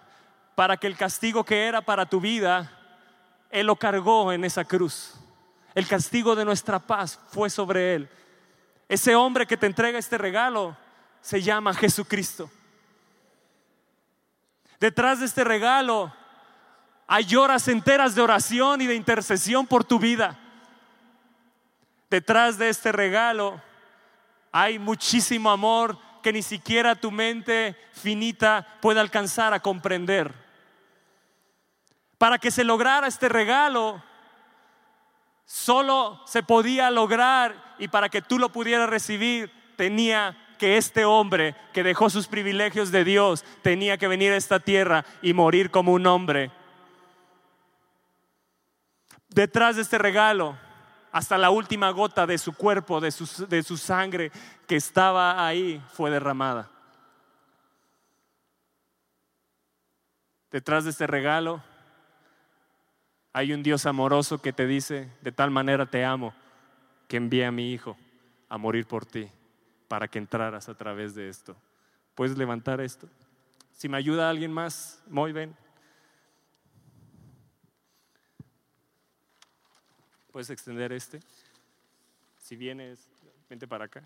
[0.55, 2.71] para que el castigo que era para tu vida,
[3.49, 5.13] Él lo cargó en esa cruz.
[5.75, 8.09] El castigo de nuestra paz fue sobre Él.
[8.87, 10.75] Ese hombre que te entrega este regalo
[11.21, 12.49] se llama Jesucristo.
[14.79, 16.11] Detrás de este regalo
[17.05, 20.37] hay horas enteras de oración y de intercesión por tu vida.
[22.09, 23.61] Detrás de este regalo
[24.51, 30.33] hay muchísimo amor que ni siquiera tu mente finita puede alcanzar a comprender.
[32.17, 34.03] Para que se lograra este regalo,
[35.45, 41.55] solo se podía lograr y para que tú lo pudieras recibir, tenía que este hombre
[41.71, 45.93] que dejó sus privilegios de Dios, tenía que venir a esta tierra y morir como
[45.93, 46.51] un hombre.
[49.29, 50.57] Detrás de este regalo
[51.11, 54.31] hasta la última gota de su cuerpo, de su, de su sangre
[54.67, 56.69] que estaba ahí, fue derramada.
[60.51, 61.61] Detrás de este regalo
[63.33, 66.33] hay un Dios amoroso que te dice, de tal manera te amo,
[67.07, 67.97] que envía a mi Hijo
[68.49, 69.29] a morir por ti,
[69.87, 71.55] para que entraras a través de esto.
[72.15, 73.07] ¿Puedes levantar esto?
[73.73, 75.55] Si me ayuda alguien más, muy bien.
[80.31, 81.19] ¿Puedes extender este?
[82.37, 82.99] Si vienes,
[83.49, 84.03] vente para acá.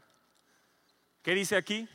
[1.22, 1.88] ¿Qué dice aquí?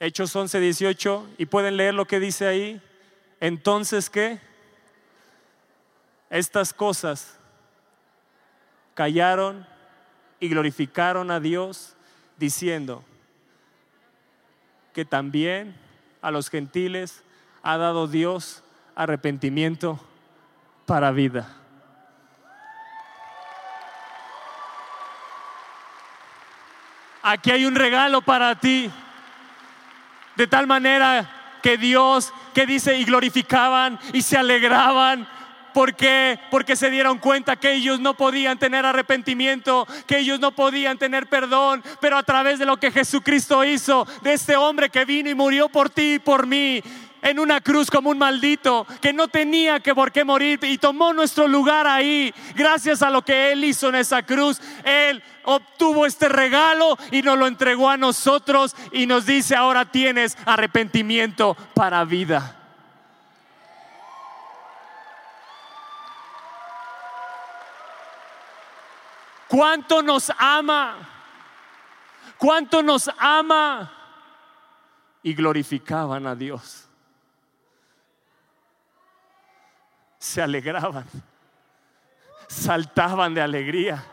[0.00, 1.30] Hechos 11, 18.
[1.38, 2.80] ¿Y pueden leer lo que dice ahí?
[3.40, 4.40] Entonces, ¿qué?
[6.30, 7.38] Estas cosas
[8.94, 9.66] callaron
[10.40, 11.96] y glorificaron a Dios
[12.38, 13.04] diciendo
[14.92, 15.76] que también
[16.22, 17.22] a los gentiles
[17.62, 18.62] ha dado Dios
[18.94, 20.00] arrepentimiento
[20.86, 21.57] para vida.
[27.30, 28.90] Aquí hay un regalo para ti.
[30.34, 35.28] De tal manera que Dios, que dice, y glorificaban y se alegraban.
[35.74, 36.40] ¿Por qué?
[36.50, 41.26] Porque se dieron cuenta que ellos no podían tener arrepentimiento, que ellos no podían tener
[41.26, 45.34] perdón, pero a través de lo que Jesucristo hizo, de este hombre que vino y
[45.34, 46.82] murió por ti y por mí,
[47.22, 51.12] en una cruz como un maldito que no tenía que por qué morir y tomó
[51.12, 52.32] nuestro lugar ahí.
[52.54, 57.38] Gracias a lo que Él hizo en esa cruz, Él obtuvo este regalo y nos
[57.38, 62.54] lo entregó a nosotros y nos dice, ahora tienes arrepentimiento para vida.
[69.48, 70.96] ¿Cuánto nos ama?
[72.36, 73.90] ¿Cuánto nos ama?
[75.22, 76.87] Y glorificaban a Dios.
[80.18, 81.04] Se alegraban,
[82.48, 84.04] saltaban de alegría,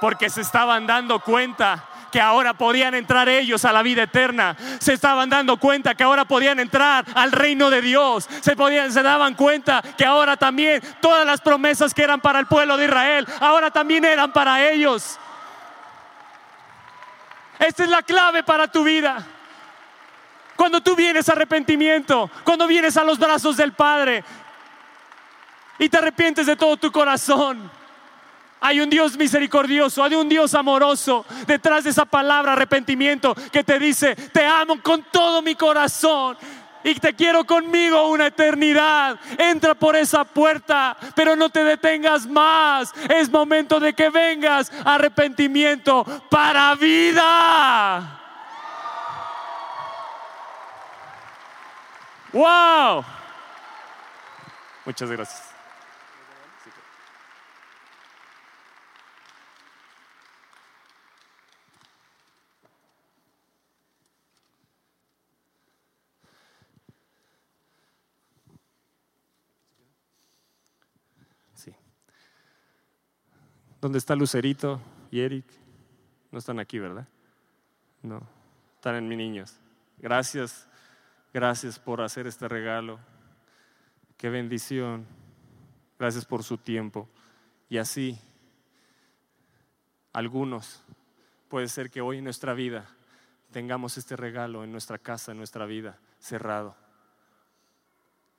[0.00, 4.56] porque se estaban dando cuenta que ahora podían entrar ellos a la vida eterna.
[4.78, 8.28] Se estaban dando cuenta que ahora podían entrar al reino de Dios.
[8.40, 12.46] Se, podían, se daban cuenta que ahora también todas las promesas que eran para el
[12.46, 15.18] pueblo de Israel, ahora también eran para ellos.
[17.58, 19.26] Esta es la clave para tu vida.
[20.56, 24.24] Cuando tú vienes a arrepentimiento, cuando vienes a los brazos del Padre,
[25.78, 27.70] y te arrepientes de todo tu corazón.
[28.60, 33.78] Hay un Dios misericordioso, hay un Dios amoroso detrás de esa palabra arrepentimiento que te
[33.78, 36.36] dice, te amo con todo mi corazón
[36.82, 39.18] y te quiero conmigo una eternidad.
[39.36, 42.94] Entra por esa puerta, pero no te detengas más.
[43.08, 48.20] Es momento de que vengas arrepentimiento para vida.
[52.32, 53.04] Wow.
[54.84, 55.55] Muchas gracias.
[73.86, 74.80] ¿Dónde está Lucerito
[75.12, 75.44] y Eric?
[76.32, 77.06] No están aquí, ¿verdad?
[78.02, 78.20] No,
[78.74, 79.60] están en mis niños.
[79.98, 80.66] Gracias,
[81.32, 82.98] gracias por hacer este regalo.
[84.16, 85.06] Qué bendición.
[86.00, 87.08] Gracias por su tiempo.
[87.68, 88.18] Y así,
[90.12, 90.82] algunos,
[91.48, 92.88] puede ser que hoy en nuestra vida
[93.52, 96.74] tengamos este regalo en nuestra casa, en nuestra vida, cerrado.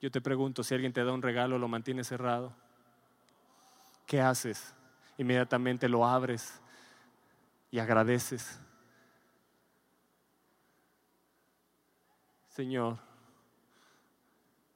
[0.01, 2.53] Yo te pregunto, si alguien te da un regalo, ¿lo mantiene cerrado?
[4.05, 4.73] ¿Qué haces?
[5.17, 6.61] Inmediatamente lo abres
[7.71, 8.59] y agradeces.
[12.49, 12.97] Señor,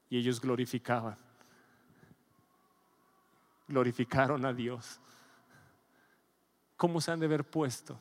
[0.10, 1.18] y ellos glorificaban,
[3.68, 5.00] glorificaron a Dios.
[6.76, 7.98] ¿Cómo se han de ver puesto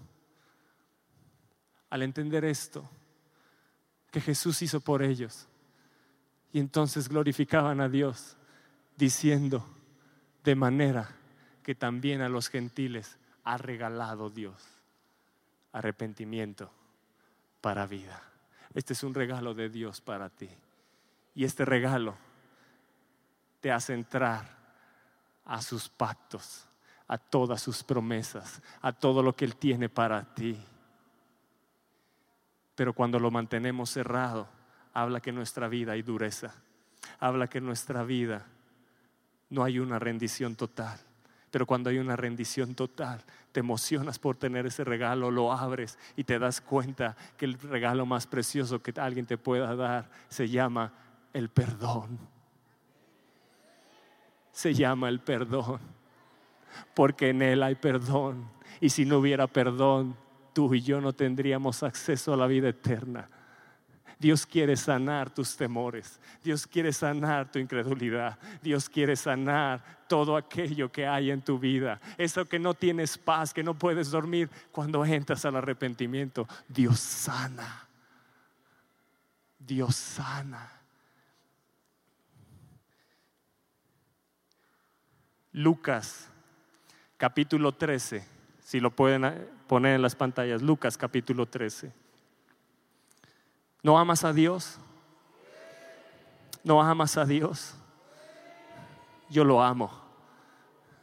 [1.89, 2.89] al entender esto
[4.11, 5.47] que Jesús hizo por ellos?
[6.53, 8.37] Y entonces glorificaban a Dios
[8.97, 9.65] diciendo
[10.43, 11.20] de manera
[11.63, 14.67] que también a los gentiles ha regalado Dios.
[15.73, 16.71] Arrepentimiento
[17.61, 18.23] para vida.
[18.75, 20.49] Este es un regalo de Dios para ti.
[21.35, 22.17] Y este regalo
[23.61, 24.59] te hace entrar
[25.45, 26.67] a sus pactos,
[27.07, 30.59] a todas sus promesas, a todo lo que Él tiene para ti.
[32.75, 34.49] Pero cuando lo mantenemos cerrado,
[34.93, 36.55] habla que en nuestra vida hay dureza,
[37.19, 38.47] habla que en nuestra vida
[39.51, 40.99] no hay una rendición total.
[41.51, 46.25] Pero cuando hay una rendición total, te emocionas por tener ese regalo, lo abres y
[46.25, 50.93] te das cuenta que el regalo más precioso que alguien te pueda dar se llama
[51.33, 52.19] el perdón.
[54.53, 55.81] Se llama el perdón.
[56.95, 58.49] porque en Él hay perdón.
[58.81, 60.17] Y si no hubiera perdón,
[60.53, 63.29] tú y yo no tendríamos acceso a la vida eterna.
[64.21, 66.21] Dios quiere sanar tus temores.
[66.45, 68.39] Dios quiere sanar tu incredulidad.
[68.61, 71.99] Dios quiere sanar todo aquello que hay en tu vida.
[72.19, 74.51] Eso que no tienes paz, que no puedes dormir.
[74.73, 77.89] Cuando entras al arrepentimiento, Dios sana.
[79.59, 80.71] Dios sana.
[85.53, 86.29] Lucas
[87.17, 88.23] capítulo 13,
[88.63, 92.10] si lo pueden poner en las pantallas, Lucas capítulo 13.
[93.83, 94.79] ¿No amas a Dios?
[96.63, 97.75] ¿No amas a Dios?
[99.29, 99.91] Yo lo amo.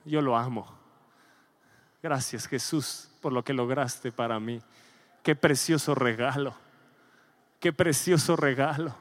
[0.06, 0.68] Yo lo amo.
[2.04, 4.62] Gracias Jesús por lo que lograste para mí.
[5.24, 6.54] Qué precioso regalo.
[7.60, 8.96] Qué precioso regalo.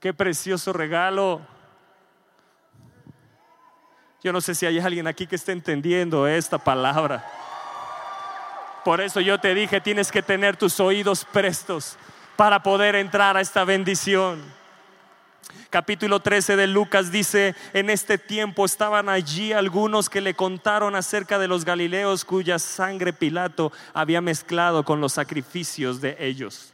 [0.00, 1.40] Qué precioso regalo.
[4.22, 7.24] Yo no sé si hay alguien aquí que esté entendiendo esta palabra.
[8.84, 11.98] Por eso yo te dije, tienes que tener tus oídos prestos
[12.36, 14.42] para poder entrar a esta bendición.
[15.70, 21.38] Capítulo 13 de Lucas dice, en este tiempo estaban allí algunos que le contaron acerca
[21.38, 26.72] de los Galileos cuya sangre Pilato había mezclado con los sacrificios de ellos.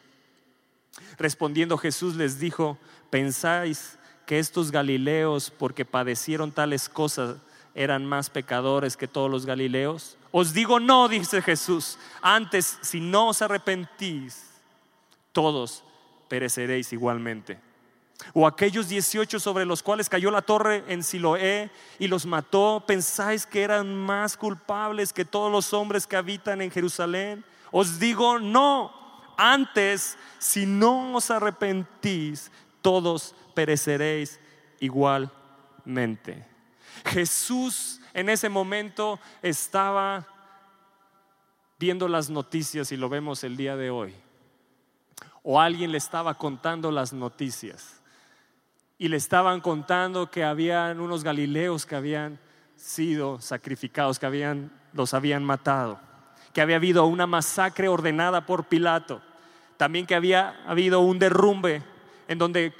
[1.18, 7.36] Respondiendo Jesús les dijo, ¿pensáis que estos Galileos, porque padecieron tales cosas,
[7.74, 10.16] eran más pecadores que todos los Galileos?
[10.30, 14.51] Os digo no, dice Jesús, antes si no os arrepentís,
[15.32, 15.84] todos
[16.28, 17.58] pereceréis igualmente.
[18.34, 23.46] O aquellos 18 sobre los cuales cayó la torre en Siloé y los mató, ¿pensáis
[23.46, 27.44] que eran más culpables que todos los hombres que habitan en Jerusalén?
[27.70, 28.92] Os digo, no,
[29.36, 34.38] antes, si no os arrepentís, todos pereceréis
[34.78, 36.46] igualmente.
[37.06, 40.26] Jesús en ese momento estaba
[41.78, 44.14] viendo las noticias y lo vemos el día de hoy
[45.42, 48.00] o alguien le estaba contando las noticias
[48.98, 52.38] y le estaban contando que habían unos galileos que habían
[52.76, 56.00] sido sacrificados, que habían, los habían matado,
[56.52, 59.20] que había habido una masacre ordenada por Pilato,
[59.76, 61.82] también que había habido un derrumbe
[62.28, 62.72] en donde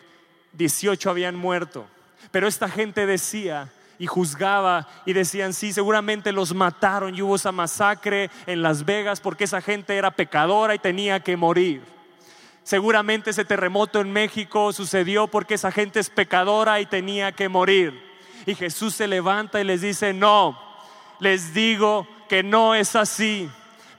[0.53, 1.87] 18 habían muerto.
[2.31, 7.53] Pero esta gente decía y juzgaba y decían, sí, seguramente los mataron y hubo esa
[7.53, 11.83] masacre en Las Vegas porque esa gente era pecadora y tenía que morir.
[12.62, 18.01] Seguramente ese terremoto en México sucedió porque esa gente es pecadora y tenía que morir.
[18.46, 20.59] Y Jesús se levanta y les dice, no,
[21.18, 23.51] les digo que no es así.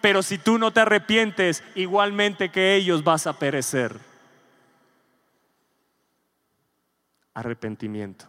[0.01, 3.97] Pero si tú no te arrepientes, igualmente que ellos vas a perecer.
[7.33, 8.27] Arrepentimiento.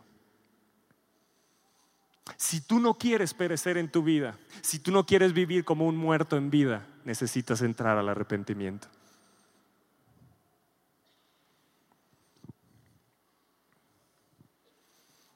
[2.37, 5.97] Si tú no quieres perecer en tu vida, si tú no quieres vivir como un
[5.97, 8.89] muerto en vida, necesitas entrar al arrepentimiento.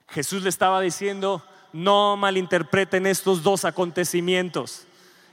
[0.08, 1.42] Jesús le estaba diciendo,
[1.72, 4.86] no malinterpreten estos dos acontecimientos,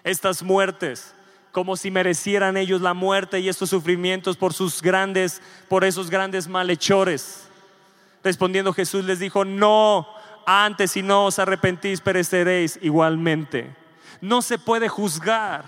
[0.04, 1.14] estas muertes,
[1.52, 6.48] como si merecieran ellos la muerte y estos sufrimientos por sus grandes, por esos grandes
[6.48, 7.48] malhechores.
[8.24, 10.08] Respondiendo Jesús les dijo, no,
[10.46, 13.74] antes si no os arrepentís pereceréis igualmente.
[14.20, 15.64] No se puede juzgar,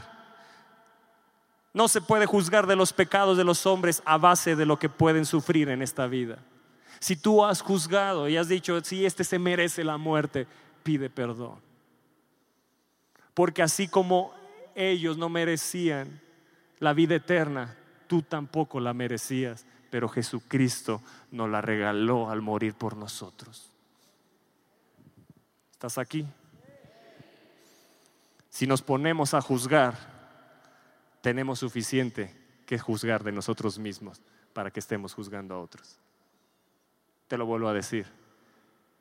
[1.73, 4.89] no se puede juzgar de los pecados de los hombres a base de lo que
[4.89, 6.39] pueden sufrir en esta vida.
[6.99, 10.47] Si tú has juzgado y has dicho, si este se merece la muerte,
[10.83, 11.59] pide perdón.
[13.33, 14.33] Porque así como
[14.75, 16.21] ellos no merecían
[16.79, 17.75] la vida eterna,
[18.07, 23.71] tú tampoco la merecías, pero Jesucristo nos la regaló al morir por nosotros.
[25.71, 26.25] ¿Estás aquí?
[28.49, 29.95] Si nos ponemos a juzgar,
[31.21, 34.21] tenemos suficiente que juzgar de nosotros mismos
[34.53, 35.99] para que estemos juzgando a otros.
[37.27, 38.05] Te lo vuelvo a decir.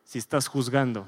[0.04, 1.06] Si estás juzgando,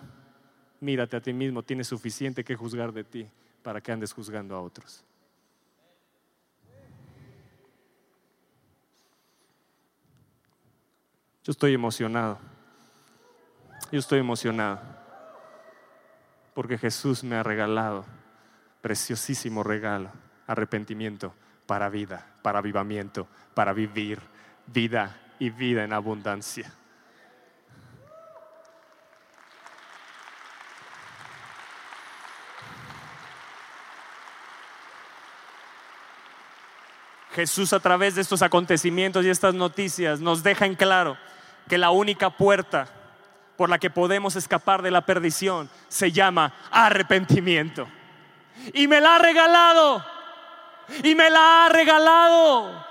[0.80, 3.28] mírate a ti mismo, tienes suficiente que juzgar de ti
[3.62, 5.04] para que andes juzgando a otros.
[11.44, 12.38] Yo estoy emocionado.
[13.90, 14.80] Yo estoy emocionado
[16.58, 18.04] porque Jesús me ha regalado
[18.82, 20.10] preciosísimo regalo,
[20.48, 21.32] arrepentimiento
[21.66, 24.18] para vida, para avivamiento, para vivir
[24.66, 26.72] vida y vida en abundancia.
[37.38, 41.16] Jesús a través de estos acontecimientos y estas noticias nos deja en claro
[41.68, 42.88] que la única puerta
[43.56, 47.86] por la que podemos escapar de la perdición se llama arrepentimiento.
[48.74, 50.04] Y me la ha regalado.
[51.04, 52.84] Y me la ha regalado.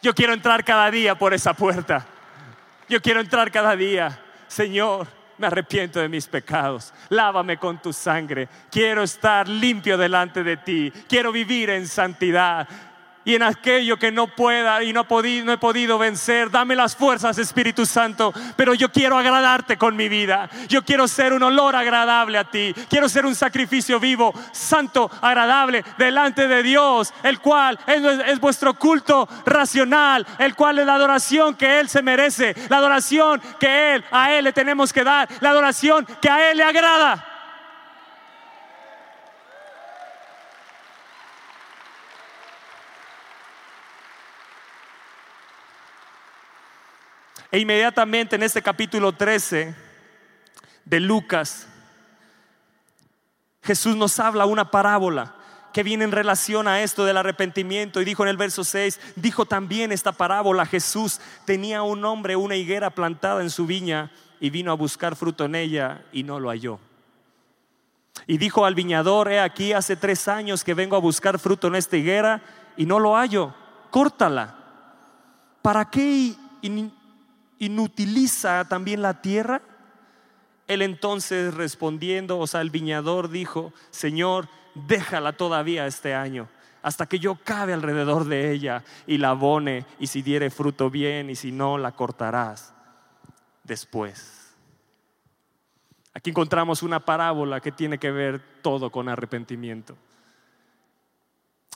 [0.00, 2.06] Yo quiero entrar cada día por esa puerta.
[2.88, 4.18] Yo quiero entrar cada día.
[4.46, 5.06] Señor,
[5.38, 6.92] me arrepiento de mis pecados.
[7.08, 8.48] Lávame con tu sangre.
[8.70, 10.92] Quiero estar limpio delante de ti.
[11.08, 12.68] Quiero vivir en santidad
[13.28, 16.50] y en aquello que no pueda y no, no he podido vencer.
[16.50, 20.48] Dame las fuerzas, Espíritu Santo, pero yo quiero agradarte con mi vida.
[20.66, 22.74] Yo quiero ser un olor agradable a ti.
[22.88, 28.72] Quiero ser un sacrificio vivo, santo, agradable delante de Dios, el cual es, es vuestro
[28.72, 34.04] culto racional, el cual es la adoración que Él se merece, la adoración que Él,
[34.10, 37.37] a Él le tenemos que dar, la adoración que a Él le agrada.
[47.50, 49.74] E inmediatamente en este capítulo 13
[50.84, 51.66] de Lucas,
[53.62, 55.34] Jesús nos habla una parábola
[55.72, 58.00] que viene en relación a esto del arrepentimiento.
[58.00, 62.56] Y dijo en el verso 6, dijo también esta parábola, Jesús tenía un hombre, una
[62.56, 66.50] higuera plantada en su viña y vino a buscar fruto en ella y no lo
[66.50, 66.78] halló.
[68.26, 71.76] Y dijo al viñador, he aquí, hace tres años que vengo a buscar fruto en
[71.76, 72.42] esta higuera
[72.76, 73.54] y no lo hallo,
[73.90, 74.54] córtala.
[75.62, 76.34] ¿Para qué
[77.58, 79.62] inutiliza también la tierra?
[80.66, 86.48] Él entonces respondiendo, o sea, el viñador dijo, Señor, déjala todavía este año,
[86.82, 91.30] hasta que yo cabe alrededor de ella y la abone, y si diere fruto bien,
[91.30, 92.74] y si no, la cortarás
[93.64, 94.54] después.
[96.12, 99.96] Aquí encontramos una parábola que tiene que ver todo con arrepentimiento.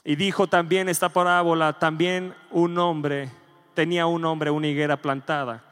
[0.03, 3.31] Y dijo también esta parábola, también un hombre,
[3.73, 5.63] tenía un hombre una higuera plantada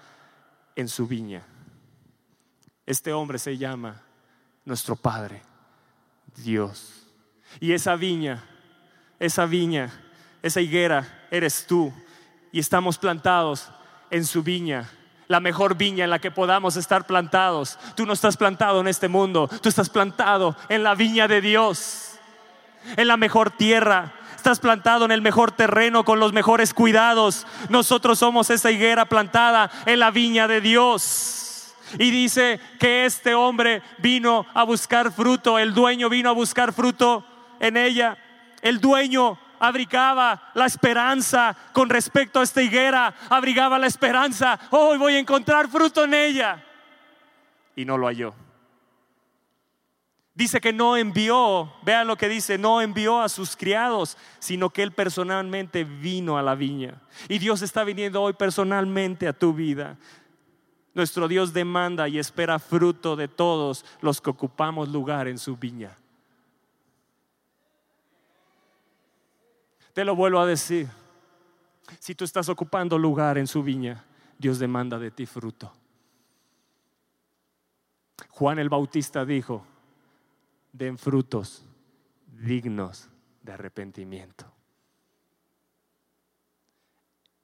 [0.75, 1.43] en su viña.
[2.85, 4.01] Este hombre se llama
[4.65, 5.41] nuestro Padre,
[6.35, 7.07] Dios.
[7.59, 8.43] Y esa viña,
[9.19, 9.91] esa viña,
[10.41, 11.93] esa higuera eres tú.
[12.51, 13.69] Y estamos plantados
[14.09, 14.89] en su viña
[15.31, 17.79] la mejor viña en la que podamos estar plantados.
[17.95, 22.19] Tú no estás plantado en este mundo, tú estás plantado en la viña de Dios,
[22.97, 27.45] en la mejor tierra, estás plantado en el mejor terreno con los mejores cuidados.
[27.69, 31.75] Nosotros somos esa higuera plantada en la viña de Dios.
[31.99, 37.23] Y dice que este hombre vino a buscar fruto, el dueño vino a buscar fruto
[37.59, 38.17] en ella.
[38.63, 45.13] El dueño abrigaba la esperanza con respecto a esta higuera, abrigaba la esperanza, hoy voy
[45.13, 46.63] a encontrar fruto en ella.
[47.75, 48.33] Y no lo halló.
[50.33, 54.81] Dice que no envió, vean lo que dice, no envió a sus criados, sino que
[54.81, 57.01] él personalmente vino a la viña.
[57.27, 59.97] Y Dios está viniendo hoy personalmente a tu vida.
[60.93, 65.97] Nuestro Dios demanda y espera fruto de todos los que ocupamos lugar en su viña.
[69.93, 70.87] Te lo vuelvo a decir.
[71.99, 74.05] Si tú estás ocupando lugar en su viña,
[74.37, 75.73] Dios demanda de ti fruto.
[78.29, 79.65] Juan el Bautista dijo,
[80.71, 81.65] den frutos
[82.27, 83.09] dignos
[83.41, 84.51] de arrepentimiento.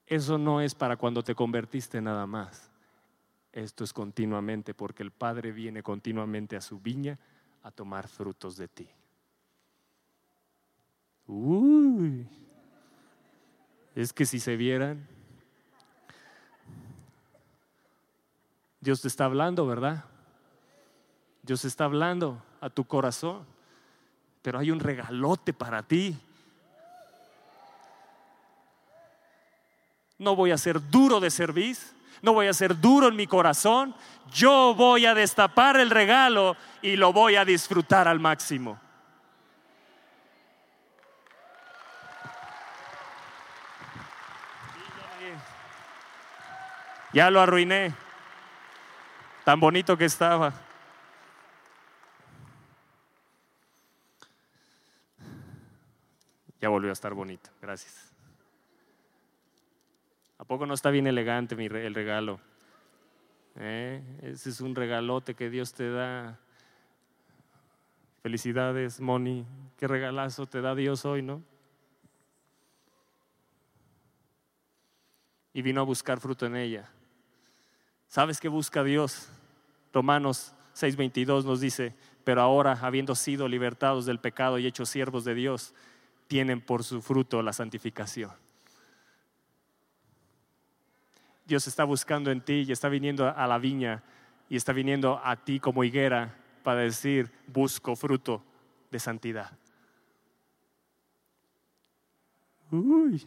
[0.06, 2.72] Eso no es para cuando te convertiste nada más.
[3.52, 7.20] Esto es continuamente porque el Padre viene continuamente a su viña
[7.64, 8.88] a tomar frutos de ti.
[11.26, 12.26] Uy,
[13.96, 15.06] es que si se vieran,
[18.80, 20.06] Dios te está hablando, ¿verdad?
[21.44, 23.46] Dios está hablando a tu corazón,
[24.42, 26.18] pero hay un regalote para ti.
[30.18, 31.90] No voy a ser duro de servicio,
[32.22, 33.96] no voy a ser duro en mi corazón,
[34.32, 38.80] yo voy a destapar el regalo y lo voy a disfrutar al máximo.
[47.14, 47.94] Ya lo arruiné,
[49.44, 50.67] tan bonito que estaba.
[56.60, 58.12] Ya volvió a estar bonito, gracias.
[60.40, 62.40] ¿A poco no está bien elegante el regalo?
[63.56, 64.02] ¿Eh?
[64.22, 66.40] Ese es un regalote que Dios te da.
[68.22, 69.46] Felicidades, Moni.
[69.78, 71.42] Qué regalazo te da Dios hoy, ¿no?
[75.54, 76.90] Y vino a buscar fruto en ella.
[78.08, 79.30] ¿Sabes qué busca Dios?
[79.92, 85.34] Romanos 6:22 nos dice, pero ahora, habiendo sido libertados del pecado y hechos siervos de
[85.34, 85.74] Dios,
[86.28, 88.32] tienen por su fruto la santificación.
[91.46, 94.04] Dios está buscando en ti y está viniendo a la viña
[94.50, 98.44] y está viniendo a ti como higuera para decir, busco fruto
[98.92, 99.58] de santidad.
[102.72, 103.26] Uy.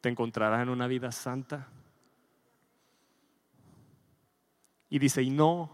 [0.00, 1.68] ¿Te encontrará en una vida santa?
[4.88, 5.70] Y dice, y no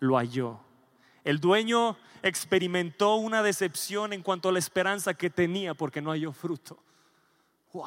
[0.00, 0.67] lo halló.
[1.28, 6.32] El dueño experimentó una decepción en cuanto a la esperanza que tenía porque no halló
[6.32, 6.82] fruto.
[7.74, 7.84] Wow.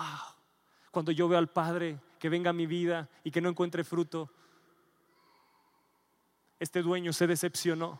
[0.91, 4.29] Cuando yo veo al Padre que venga a mi vida y que no encuentre fruto,
[6.59, 7.99] este dueño se decepcionó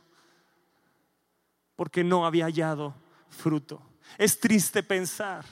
[1.75, 2.93] porque no había hallado
[3.31, 3.81] fruto.
[4.19, 5.43] Es triste pensar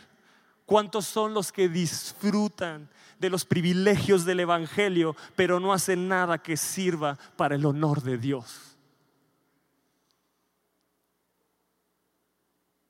[0.67, 6.57] cuántos son los que disfrutan de los privilegios del Evangelio, pero no hacen nada que
[6.57, 8.68] sirva para el honor de Dios.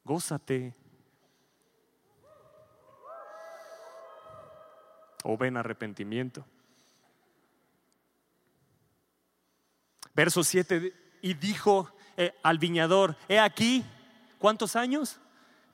[0.10, 0.74] Gózate.
[5.24, 6.44] O ven arrepentimiento.
[10.16, 10.92] Verso 7,
[11.22, 13.86] y dijo eh, al viñador, he aquí,
[14.40, 15.20] ¿cuántos años?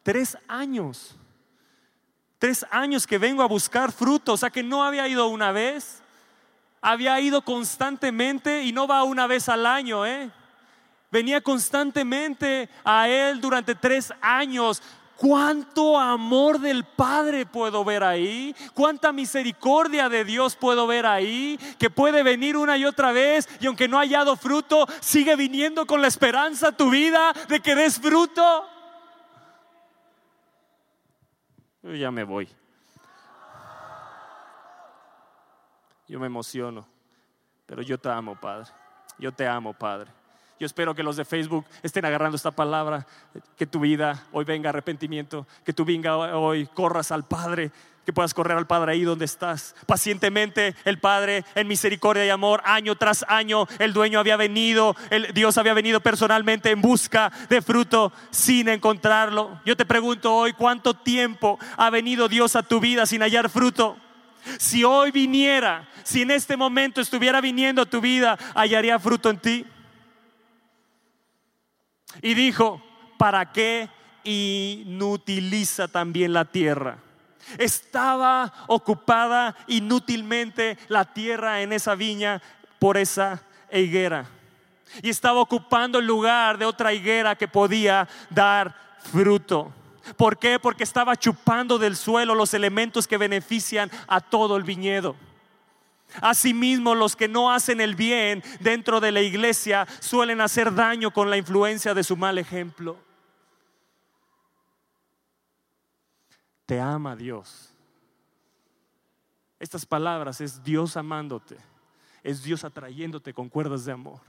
[0.04, 1.16] Tres años.
[2.38, 6.04] Tres años que vengo a buscar frutos, o sea que no había ido una vez,
[6.82, 10.30] había ido constantemente y no va una vez al año, ¿eh?
[11.16, 14.84] Venía constantemente a él durante tres años.
[15.16, 18.54] ¿Cuánto amor del Padre puedo ver ahí?
[18.74, 21.58] ¿Cuánta misericordia de Dios puedo ver ahí?
[21.80, 25.88] Que puede venir una y otra vez y aunque no haya dado fruto, sigue viniendo
[25.88, 28.68] con la esperanza a tu vida de que des fruto.
[31.82, 32.50] Yo ya me voy.
[36.10, 36.86] Yo me emociono,
[37.66, 38.70] pero yo te amo, Padre.
[39.18, 40.12] Yo te amo, Padre.
[40.60, 43.06] Yo espero que los de Facebook estén agarrando esta palabra,
[43.58, 47.72] que tu vida hoy venga arrepentimiento, que tu venga hoy corras al Padre,
[48.06, 49.76] que puedas correr al Padre ahí donde estás.
[49.86, 54.96] Pacientemente el Padre en misericordia y amor, año tras año, el dueño había venido,
[55.34, 59.60] Dios había venido personalmente en busca de fruto sin encontrarlo.
[59.66, 63.98] Yo te pregunto hoy, ¿cuánto tiempo ha venido Dios a tu vida sin hallar fruto?
[64.60, 69.40] Si hoy viniera, si en este momento estuviera viniendo a tu vida, hallaría fruto en
[69.40, 69.66] ti.
[72.22, 72.82] Y dijo,
[73.18, 73.90] ¿para qué
[74.24, 76.98] inutiliza también la tierra?
[77.58, 82.42] Estaba ocupada inútilmente la tierra en esa viña
[82.80, 83.42] por esa
[83.72, 84.26] higuera.
[85.02, 88.76] Y estaba ocupando el lugar de otra higuera que podía dar
[89.12, 89.72] fruto.
[90.18, 90.60] ¿Por qué?
[90.60, 95.16] Porque estaba chupando del suelo los elementos que benefician a todo el viñedo.
[96.22, 101.30] Asimismo, los que no hacen el bien dentro de la iglesia suelen hacer daño con
[101.30, 102.98] la influencia de su mal ejemplo.
[106.66, 107.70] Te ama Dios.
[109.60, 111.58] Estas palabras es Dios amándote,
[112.24, 114.20] es Dios atrayéndote con cuerdas de amor.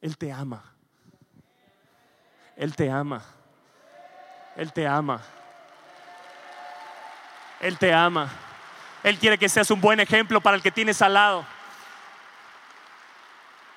[0.00, 0.64] Él te ama.
[2.56, 3.22] Él te ama.
[4.56, 5.22] Él te ama.
[7.60, 8.30] Él te ama.
[9.02, 11.46] Él quiere que seas un buen ejemplo para el que tienes al lado.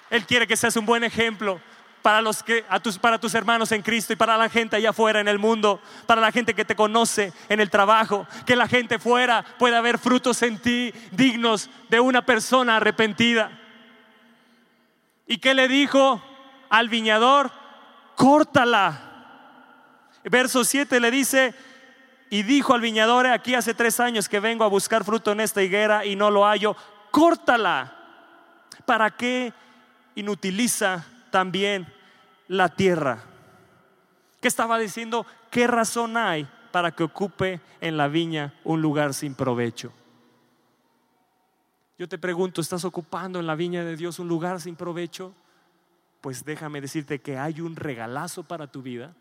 [0.09, 1.59] Él quiere que seas un buen ejemplo
[2.03, 4.91] para, los que, a tus, para tus hermanos en Cristo y para la gente allá
[4.91, 8.67] afuera en el mundo, para la gente que te conoce en el trabajo, que la
[8.67, 13.59] gente fuera pueda ver frutos en ti dignos de una persona arrepentida.
[15.25, 16.21] ¿Y qué le dijo
[16.69, 17.51] al viñador?
[18.15, 19.09] Córtala.
[20.25, 21.55] Verso 7 le dice,
[22.33, 25.61] y dijo al viñador, aquí hace tres años que vengo a buscar fruto en esta
[25.61, 26.75] higuera y no lo hallo,
[27.11, 27.95] córtala.
[28.87, 29.53] ¿Para qué
[30.15, 31.85] inutiliza también
[32.47, 33.19] la tierra?
[34.41, 35.27] ¿Qué estaba diciendo?
[35.51, 39.93] ¿Qué razón hay para que ocupe en la viña un lugar sin provecho?
[41.99, 45.35] Yo te pregunto, ¿estás ocupando en la viña de Dios un lugar sin provecho?
[46.19, 49.13] Pues déjame decirte que hay un regalazo para tu vida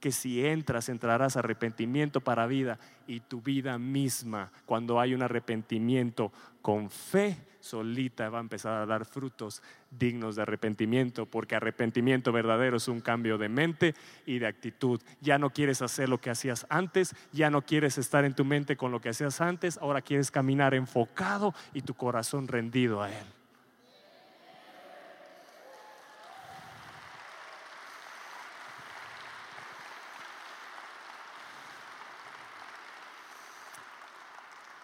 [0.00, 6.32] que si entras entrarás arrepentimiento para vida y tu vida misma, cuando hay un arrepentimiento
[6.62, 12.76] con fe solita, va a empezar a dar frutos dignos de arrepentimiento, porque arrepentimiento verdadero
[12.76, 13.94] es un cambio de mente
[14.26, 15.00] y de actitud.
[15.20, 18.76] Ya no quieres hacer lo que hacías antes, ya no quieres estar en tu mente
[18.76, 23.37] con lo que hacías antes, ahora quieres caminar enfocado y tu corazón rendido a Él.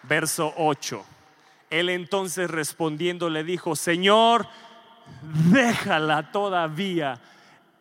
[0.07, 1.05] Verso 8.
[1.69, 4.47] Él entonces respondiendo le dijo, Señor,
[5.51, 7.19] déjala todavía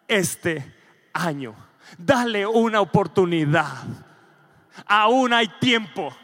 [0.09, 0.75] este
[1.13, 1.55] año.
[1.99, 3.85] Dale una oportunidad.
[4.87, 6.15] Aún hay tiempo.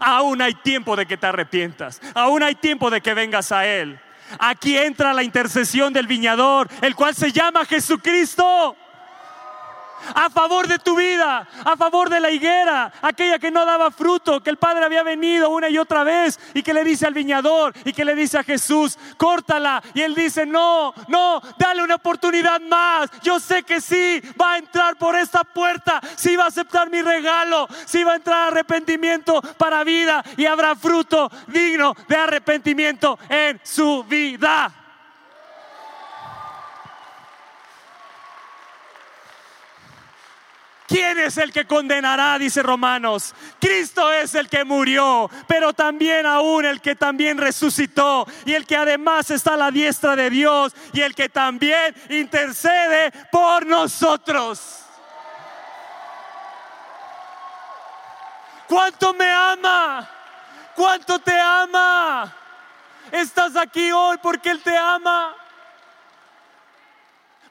[0.00, 2.00] Aún hay tiempo de que te arrepientas.
[2.14, 4.00] Aún hay tiempo de que vengas a Él.
[4.38, 8.76] Aquí entra la intercesión del viñador, el cual se llama Jesucristo
[10.14, 14.42] a favor de tu vida, a favor de la higuera, aquella que no daba fruto,
[14.42, 17.72] que el Padre había venido una y otra vez y que le dice al viñador
[17.84, 19.82] y que le dice a Jesús, córtala.
[19.94, 23.10] Y él dice, no, no, dale una oportunidad más.
[23.22, 27.02] Yo sé que sí, va a entrar por esta puerta, sí va a aceptar mi
[27.02, 33.60] regalo, sí va a entrar arrepentimiento para vida y habrá fruto digno de arrepentimiento en
[33.62, 34.83] su vida.
[40.86, 42.38] ¿Quién es el que condenará?
[42.38, 43.34] Dice Romanos.
[43.58, 48.76] Cristo es el que murió, pero también aún el que también resucitó y el que
[48.76, 54.80] además está a la diestra de Dios y el que también intercede por nosotros.
[58.68, 60.08] ¿Cuánto me ama?
[60.74, 62.34] ¿Cuánto te ama?
[63.10, 65.34] Estás aquí hoy porque Él te ama.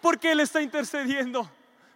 [0.01, 1.49] Porque Él está intercediendo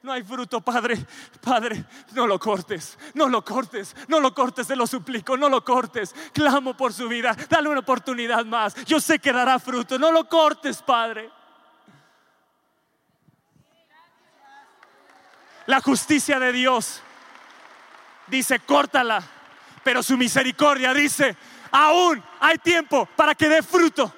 [0.08, 0.98] no hay fruto, Padre,
[1.42, 1.84] Padre,
[2.14, 6.16] no lo cortes, no lo cortes, no lo cortes, te lo suplico, no lo cortes.
[6.32, 8.74] Clamo por su vida, dale una oportunidad más.
[8.86, 11.30] Yo sé que dará fruto, no lo cortes, Padre.
[15.66, 17.02] La justicia de Dios
[18.28, 19.22] dice, córtala,
[19.84, 21.36] pero su misericordia dice,
[21.70, 24.14] aún hay tiempo para que dé fruto.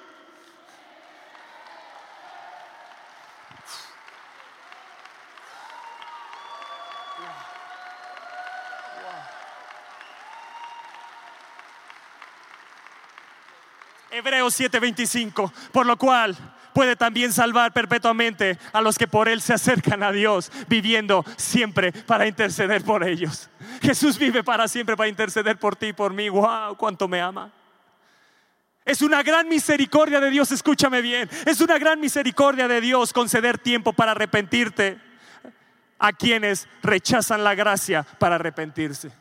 [14.20, 16.36] Hebreos 7:25, por lo cual
[16.72, 21.92] puede también salvar perpetuamente a los que por Él se acercan a Dios, viviendo siempre
[21.92, 23.48] para interceder por ellos.
[23.82, 26.28] Jesús vive para siempre para interceder por ti y por mí.
[26.28, 26.76] ¡Wow!
[26.76, 27.50] ¡Cuánto me ama!
[28.84, 31.28] Es una gran misericordia de Dios, escúchame bien.
[31.46, 34.98] Es una gran misericordia de Dios conceder tiempo para arrepentirte
[35.98, 39.12] a quienes rechazan la gracia para arrepentirse.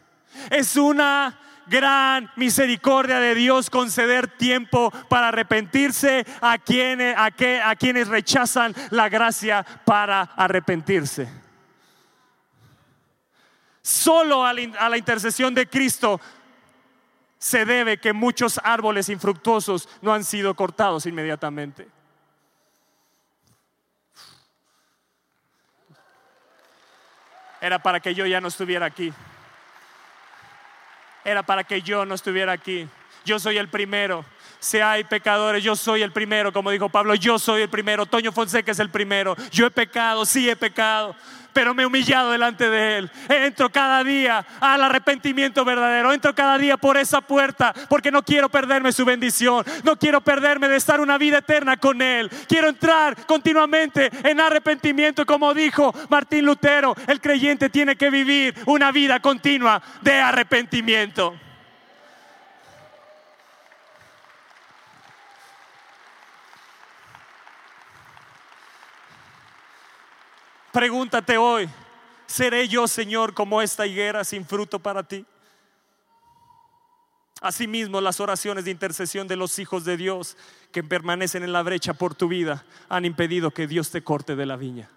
[0.49, 1.37] Es una
[1.69, 7.29] gran misericordia de Dios conceder tiempo para arrepentirse a quienes, a,
[7.63, 11.39] a quienes rechazan la gracia para arrepentirse.
[13.81, 16.21] Solo a la, intercesión de Cristo
[17.39, 21.87] se debe que muchos árboles infructuosos no han sido cortados inmediatamente.
[27.59, 29.11] Era para que yo ya no estuviera aquí
[31.23, 32.87] era para que yo no estuviera aquí.
[33.25, 34.25] Yo soy el primero.
[34.59, 38.05] Si hay pecadores, yo soy el primero, como dijo Pablo, yo soy el primero.
[38.05, 39.35] Toño Fonseca es el primero.
[39.51, 41.15] Yo he pecado, sí he pecado,
[41.53, 43.11] pero me he humillado delante de Él.
[43.27, 46.13] Entro cada día al arrepentimiento verdadero.
[46.13, 49.65] Entro cada día por esa puerta porque no quiero perderme su bendición.
[49.83, 52.29] No quiero perderme de estar una vida eterna con Él.
[52.47, 56.95] Quiero entrar continuamente en arrepentimiento, como dijo Martín Lutero.
[57.07, 61.48] El creyente tiene que vivir una vida continua de arrepentimiento.
[70.71, 71.67] Pregúntate hoy,
[72.27, 75.25] ¿seré yo, Señor, como esta higuera sin fruto para ti?
[77.41, 80.37] Asimismo, las oraciones de intercesión de los hijos de Dios
[80.71, 84.45] que permanecen en la brecha por tu vida han impedido que Dios te corte de
[84.45, 84.89] la viña.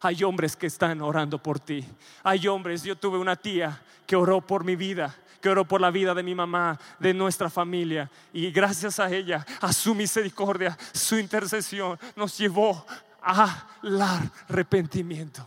[0.00, 1.84] Hay hombres que están orando por ti.
[2.22, 5.90] Hay hombres, yo tuve una tía que oró por mi vida, que oró por la
[5.90, 8.10] vida de mi mamá, de nuestra familia.
[8.32, 12.86] Y gracias a ella, a su misericordia, su intercesión, nos llevó
[13.28, 15.46] al arrepentimiento.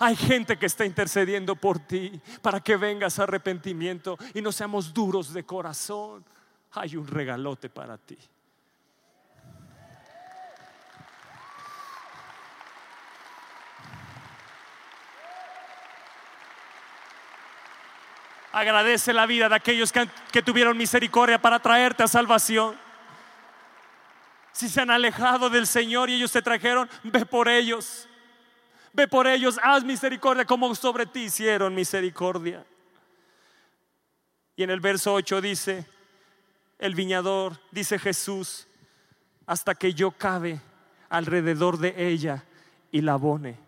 [0.00, 4.92] Hay gente que está intercediendo por ti para que vengas a arrepentimiento y no seamos
[4.92, 6.24] duros de corazón.
[6.72, 8.18] Hay un regalote para ti.
[18.52, 22.87] Agradece la vida de aquellos que, que tuvieron misericordia para traerte a salvación.
[24.58, 28.08] Si se han alejado del Señor y ellos te trajeron, ve por ellos.
[28.92, 32.66] Ve por ellos, haz misericordia como sobre ti hicieron misericordia.
[34.56, 35.86] Y en el verso 8 dice,
[36.80, 38.66] el viñador, dice Jesús,
[39.46, 40.60] hasta que yo cabe
[41.08, 42.42] alrededor de ella
[42.90, 43.60] y la abone.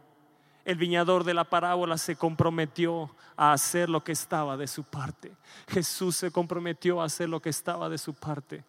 [0.64, 5.30] El viñador de la parábola se comprometió a hacer lo que estaba de su parte.
[5.68, 8.64] Jesús se comprometió a hacer lo que estaba de su parte.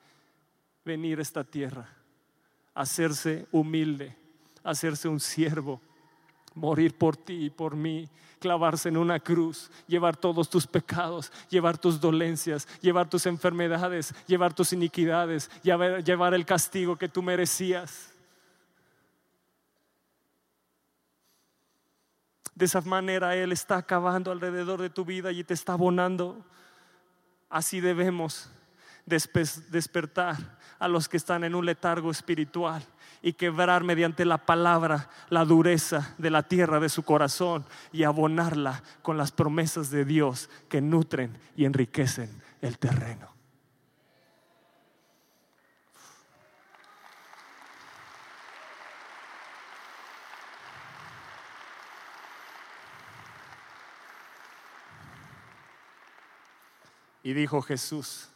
[0.85, 1.89] Venir a esta tierra
[2.73, 4.15] hacerse humilde,
[4.63, 5.81] hacerse un siervo,
[6.53, 8.09] morir por ti y por mí,
[8.39, 14.53] clavarse en una cruz, llevar todos tus pecados, llevar tus dolencias, llevar tus enfermedades, llevar
[14.53, 18.11] tus iniquidades, llevar, el castigo que tú merecías.
[22.55, 26.43] De esa manera Él está acabando alrededor de tu vida y te está abonando.
[27.49, 28.49] Así debemos
[29.05, 32.83] despertar a los que están en un letargo espiritual
[33.21, 38.81] y quebrar mediante la palabra la dureza de la tierra de su corazón y abonarla
[39.03, 43.29] con las promesas de Dios que nutren y enriquecen el terreno.
[57.21, 58.29] Y dijo Jesús,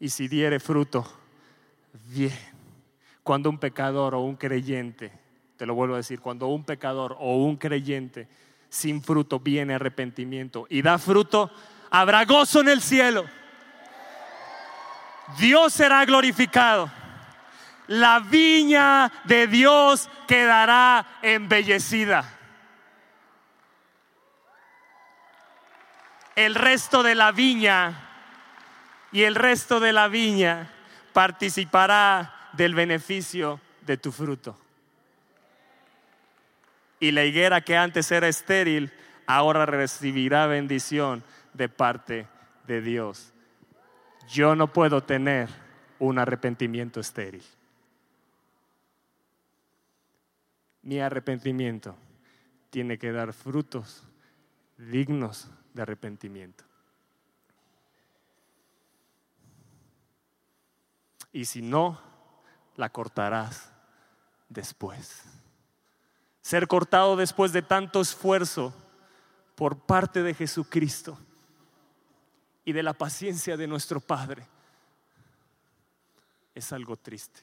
[0.00, 1.06] y si diere fruto,
[2.06, 2.32] bien.
[3.22, 5.12] Cuando un pecador o un creyente,
[5.56, 8.28] te lo vuelvo a decir, cuando un pecador o un creyente
[8.68, 11.50] sin fruto viene arrepentimiento y da fruto,
[11.90, 13.26] habrá gozo en el cielo.
[15.38, 16.90] Dios será glorificado.
[17.88, 22.34] La viña de Dios quedará embellecida.
[26.36, 28.08] El resto de la viña
[29.10, 30.70] y el resto de la viña
[31.18, 34.56] participará del beneficio de tu fruto.
[37.00, 38.92] Y la higuera que antes era estéril,
[39.26, 42.28] ahora recibirá bendición de parte
[42.68, 43.32] de Dios.
[44.28, 45.48] Yo no puedo tener
[45.98, 47.42] un arrepentimiento estéril.
[50.82, 51.96] Mi arrepentimiento
[52.70, 54.06] tiene que dar frutos
[54.76, 56.67] dignos de arrepentimiento.
[61.32, 62.00] Y si no,
[62.76, 63.70] la cortarás
[64.48, 65.22] después.
[66.40, 68.72] Ser cortado después de tanto esfuerzo
[69.54, 71.18] por parte de Jesucristo
[72.64, 74.46] y de la paciencia de nuestro Padre
[76.54, 77.40] es algo triste.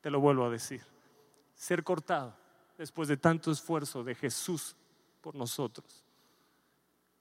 [0.00, 0.82] Te lo vuelvo a decir.
[1.54, 2.36] Ser cortado
[2.78, 4.76] después de tanto esfuerzo de Jesús
[5.20, 6.04] por nosotros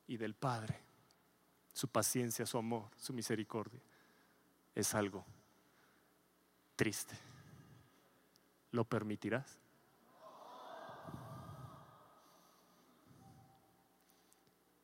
[0.08, 0.91] y del Padre
[1.82, 3.80] su paciencia, su amor, su misericordia,
[4.76, 5.26] es algo
[6.76, 7.18] triste.
[8.70, 9.58] ¿Lo permitirás?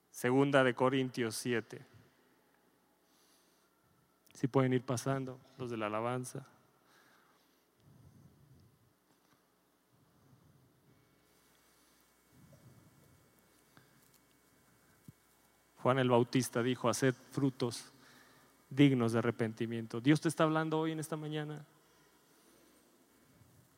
[0.10, 1.86] Segunda de Corintios 7.
[4.34, 6.48] Si pueden ir pasando los de la alabanza.
[15.88, 17.94] Juan el Bautista dijo, haced frutos
[18.70, 20.02] dignos de arrepentimiento.
[20.02, 21.64] Dios te está hablando hoy en esta mañana.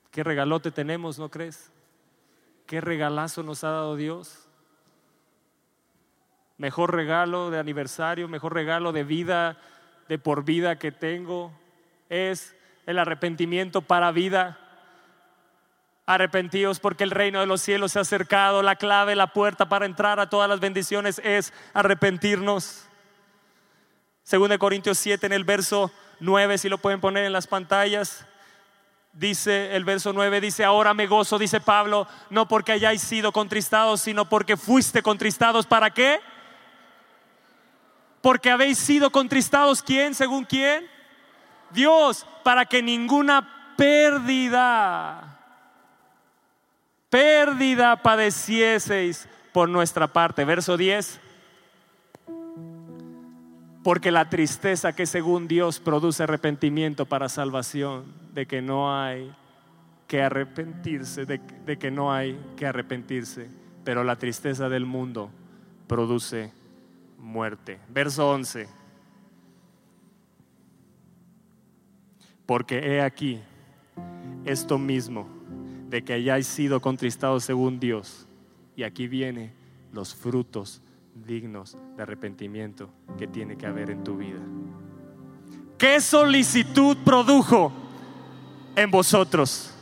[0.10, 1.72] Qué regalote tenemos, ¿no crees?
[2.66, 4.50] Qué regalazo nos ha dado Dios.
[6.58, 9.60] Mejor regalo de aniversario, mejor regalo de vida,
[10.08, 11.52] de por vida que tengo,
[12.10, 12.56] es
[12.88, 14.58] el arrepentimiento para vida.
[16.10, 18.64] Arrepentidos porque el reino de los cielos se ha acercado.
[18.64, 22.86] La clave, la puerta para entrar a todas las bendiciones es arrepentirnos.
[24.24, 28.26] Según de Corintios 7 en el verso 9, si lo pueden poner en las pantallas.
[29.14, 34.02] Dice el verso 9, dice, ahora me gozo, dice Pablo, no porque hayáis sido contristados,
[34.02, 35.68] sino porque fuiste contristados.
[35.68, 36.20] ¿Para qué?
[38.24, 40.16] Porque habéis sido contristados, ¿quién?
[40.16, 40.90] ¿Según quién?
[41.70, 45.36] Dios, para que ninguna pérdida
[47.10, 50.46] pérdida padecieseis por nuestra parte.
[50.46, 51.20] Verso 10.
[53.84, 59.34] Porque la tristeza que según Dios produce arrepentimiento para salvación, de que no hay
[60.08, 63.50] que arrepentirse, de, de que no hay que arrepentirse,
[63.84, 65.32] pero la tristeza del mundo
[65.88, 66.52] produce
[67.18, 67.80] muerte.
[67.90, 68.68] Verso 11.
[72.46, 73.40] Porque he aquí
[74.46, 75.39] esto mismo
[75.90, 78.28] de que hayáis sido contristados según Dios.
[78.76, 79.52] Y aquí viene
[79.92, 80.82] los frutos
[81.26, 84.40] dignos de arrepentimiento que tiene que haber en tu vida.
[85.78, 87.72] ¿Qué solicitud produjo
[88.76, 89.74] en vosotros?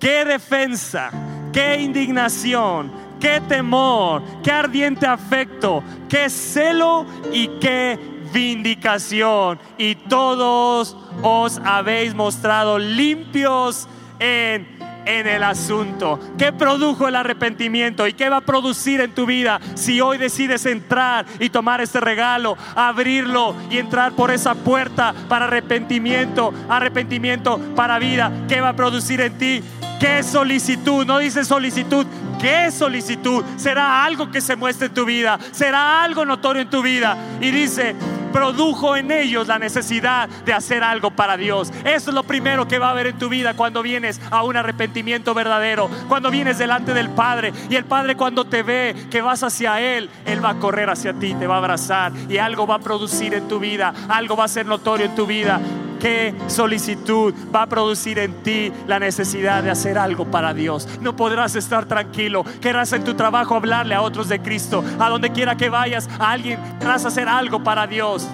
[0.00, 1.10] ¿Qué defensa?
[1.52, 2.92] ¿Qué indignación?
[3.20, 4.22] ¿Qué temor?
[4.42, 5.82] ¿Qué ardiente afecto?
[6.08, 7.98] ¿Qué celo y qué
[8.32, 9.58] vindicación?
[9.78, 13.88] Y todos os habéis mostrado limpios
[14.18, 14.73] en
[15.06, 16.18] en el asunto.
[16.38, 20.66] ¿Qué produjo el arrepentimiento y qué va a producir en tu vida si hoy decides
[20.66, 27.98] entrar y tomar este regalo, abrirlo y entrar por esa puerta para arrepentimiento, arrepentimiento para
[27.98, 28.32] vida?
[28.48, 29.62] ¿Qué va a producir en ti?
[30.00, 31.06] ¿Qué solicitud?
[31.06, 32.06] No dice solicitud.
[32.40, 33.42] ¿Qué solicitud?
[33.56, 35.38] Será algo que se muestre en tu vida.
[35.52, 37.16] Será algo notorio en tu vida.
[37.40, 37.94] Y dice,
[38.34, 41.72] produjo en ellos la necesidad de hacer algo para Dios.
[41.84, 44.56] Eso es lo primero que va a haber en tu vida cuando vienes a un
[44.56, 47.52] arrepentimiento verdadero, cuando vienes delante del Padre.
[47.70, 51.12] Y el Padre cuando te ve que vas hacia Él, Él va a correr hacia
[51.12, 54.46] ti, te va a abrazar y algo va a producir en tu vida, algo va
[54.46, 55.60] a ser notorio en tu vida
[56.04, 60.86] qué solicitud va a producir en ti la necesidad de hacer algo para Dios.
[61.00, 62.44] No podrás estar tranquilo.
[62.60, 64.84] Querrás en tu trabajo hablarle a otros de Cristo.
[64.98, 68.28] A donde quiera que vayas, a alguien querrás hacer algo para Dios.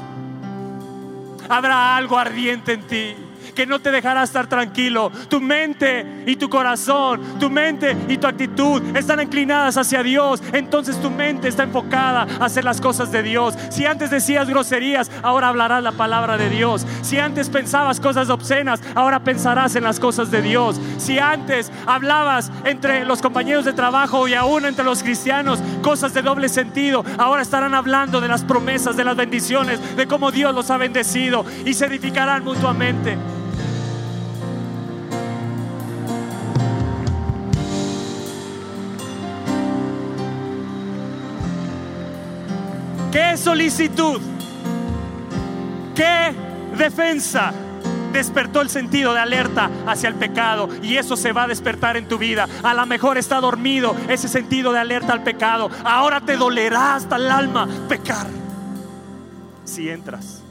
[1.49, 3.15] Habrá algo ardiente en ti
[3.61, 5.13] que no te dejará estar tranquilo.
[5.29, 10.43] Tu mente y tu corazón, tu mente y tu actitud están inclinadas hacia Dios.
[10.55, 13.55] Entonces tu mente está enfocada a hacer las cosas de Dios.
[13.69, 16.87] Si antes decías groserías, ahora hablarás la palabra de Dios.
[17.03, 20.81] Si antes pensabas cosas obscenas, ahora pensarás en las cosas de Dios.
[20.97, 26.23] Si antes hablabas entre los compañeros de trabajo y aún entre los cristianos cosas de
[26.23, 30.71] doble sentido, ahora estarán hablando de las promesas, de las bendiciones, de cómo Dios los
[30.71, 33.19] ha bendecido y se edificarán mutuamente.
[43.13, 44.21] ¿Qué solicitud?
[45.95, 46.35] ¿Qué
[46.77, 47.53] defensa?
[48.13, 52.09] despertó el sentido de alerta hacia el pecado y eso se va a despertar en
[52.09, 52.49] tu vida.
[52.65, 55.71] A lo mejor está dormido ese sentido de alerta al pecado.
[55.85, 58.27] Ahora te dolerá hasta el alma pecar.
[59.65, 60.43] Si entras,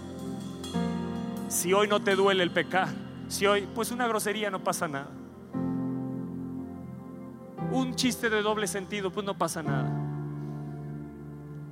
[1.49, 2.88] si hoy no te duele el pecar,
[3.28, 5.10] si hoy, pues una grosería no pasa nada.
[7.72, 9.99] Un chiste de doble sentido, pues no pasa nada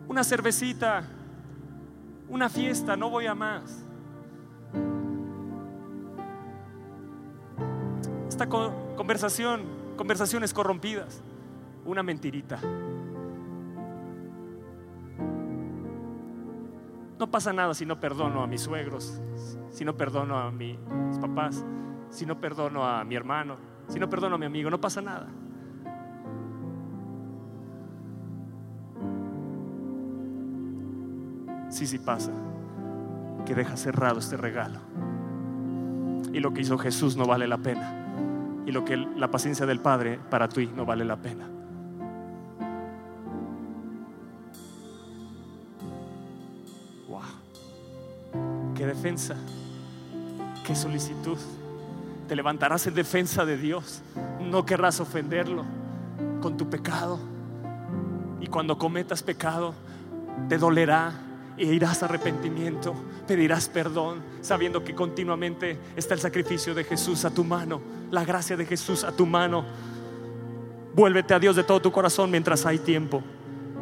[0.07, 1.03] una cervecita,
[2.29, 3.83] una fiesta, no voy a más.
[8.27, 9.63] Esta conversación,
[9.97, 11.21] conversaciones corrompidas,
[11.85, 12.59] una mentirita.
[17.19, 19.19] No pasa nada si no perdono a mis suegros,
[19.71, 20.77] si no perdono a mis
[21.19, 21.65] papás,
[22.09, 25.27] si no perdono a mi hermano, si no perdono a mi amigo, no pasa nada.
[31.69, 32.31] Sí, sí pasa.
[33.45, 34.79] Que deja cerrado este regalo.
[36.33, 37.93] Y lo que hizo Jesús no vale la pena.
[38.65, 41.47] Y lo que la paciencia del Padre para ti no vale la pena.
[47.07, 47.21] Wow.
[48.75, 49.35] Qué defensa.
[50.65, 51.37] Qué solicitud.
[52.27, 54.01] Te levantarás en defensa de Dios.
[54.41, 55.63] No querrás ofenderlo
[56.41, 57.19] con tu pecado.
[58.41, 59.73] Y cuando cometas pecado,
[60.49, 61.26] te dolerá
[61.57, 62.93] e irás a arrepentimiento,
[63.27, 67.81] pedirás perdón, sabiendo que continuamente está el sacrificio de Jesús a tu mano,
[68.11, 69.65] la gracia de Jesús a tu mano.
[70.95, 73.23] Vuélvete a Dios de todo tu corazón mientras hay tiempo.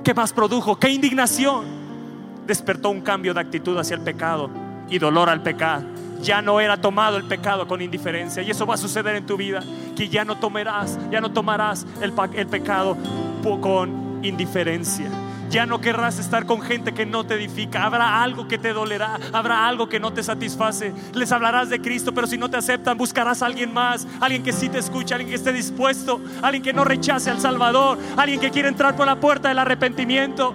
[0.04, 0.78] ¿Qué más produjo?
[0.80, 1.66] ¿Qué indignación?
[2.48, 4.50] Despertó un cambio de actitud hacia el pecado
[4.90, 5.86] y dolor al pecado.
[6.22, 8.42] Ya no era tomado el pecado con indiferencia.
[8.42, 9.62] Y eso va a suceder en tu vida.
[9.96, 12.98] Que ya no tomarás, ya no tomarás el, el pecado
[13.62, 15.10] con indiferencia
[15.50, 17.86] ya no querrás estar con gente que no te edifica.
[17.86, 20.94] Habrá algo que te dolerá, habrá algo que no te satisface.
[21.14, 24.54] Les hablarás de Cristo, pero si no te aceptan, buscarás a alguien más, alguien que
[24.54, 28.52] sí te escuche, alguien que esté dispuesto, alguien que no rechace al Salvador, alguien que
[28.52, 30.54] quiere entrar por la puerta del arrepentimiento.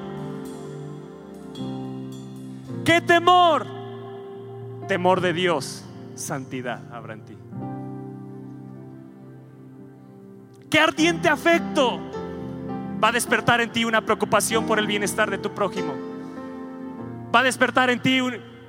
[2.85, 3.67] ¿Qué temor?
[4.89, 5.85] Temor de Dios,
[6.15, 7.37] santidad habrá en ti.
[10.69, 12.01] Qué ardiente afecto
[13.03, 15.95] va a despertar en ti una preocupación por el bienestar de tu prójimo.
[17.35, 18.21] Va a despertar en ti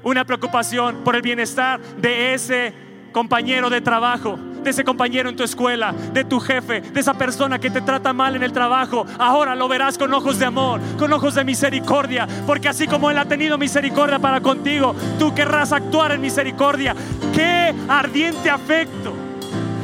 [0.03, 2.73] una preocupación por el bienestar de ese
[3.11, 7.59] compañero de trabajo, de ese compañero en tu escuela, de tu jefe, de esa persona
[7.59, 9.05] que te trata mal en el trabajo.
[9.19, 13.17] Ahora lo verás con ojos de amor, con ojos de misericordia, porque así como Él
[13.17, 16.95] ha tenido misericordia para contigo, tú querrás actuar en misericordia.
[17.34, 19.13] Qué ardiente afecto.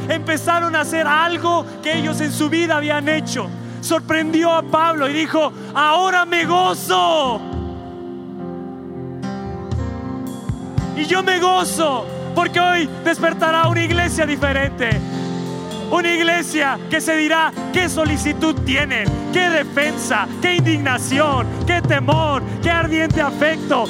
[0.08, 3.50] Empezaron a hacer algo que ellos en su vida habían hecho
[3.80, 7.40] sorprendió a Pablo y dijo, ahora me gozo.
[10.96, 14.90] Y yo me gozo porque hoy despertará una iglesia diferente.
[15.90, 22.70] Una iglesia que se dirá qué solicitud tienen, qué defensa, qué indignación, qué temor, qué
[22.70, 23.84] ardiente afecto,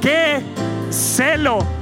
[0.00, 0.42] qué
[0.90, 1.79] celo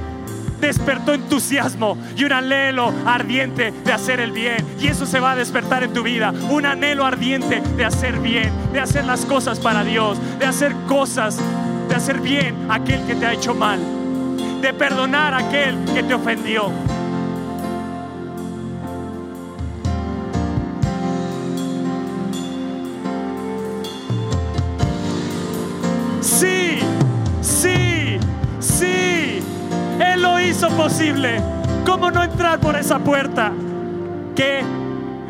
[0.59, 4.65] despertó entusiasmo y un anhelo ardiente de hacer el bien.
[4.79, 6.33] Y eso se va a despertar en tu vida.
[6.49, 11.39] Un anhelo ardiente de hacer bien, de hacer las cosas para Dios, de hacer cosas,
[11.87, 13.79] de hacer bien a aquel que te ha hecho mal,
[14.61, 16.71] de perdonar a aquel que te ofendió.
[30.67, 31.41] Posible?
[31.85, 33.53] ¿Cómo no entrar por esa puerta?
[34.35, 34.61] ¿Qué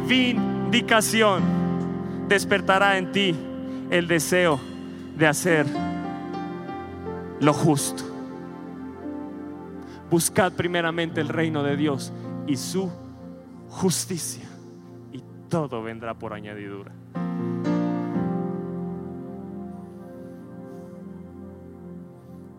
[0.07, 1.43] vindicación
[2.27, 3.35] despertará en ti
[3.91, 4.59] el deseo
[5.15, 5.67] de hacer
[7.39, 8.03] lo justo?
[10.09, 12.11] Buscad primeramente el reino de Dios
[12.47, 12.89] y su
[13.69, 14.47] justicia
[15.11, 16.91] y todo vendrá por añadidura.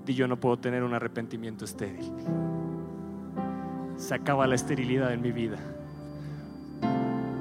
[0.07, 2.12] Y yo no puedo tener un arrepentimiento estéril.
[4.01, 5.59] Se acaba la esterilidad en mi vida.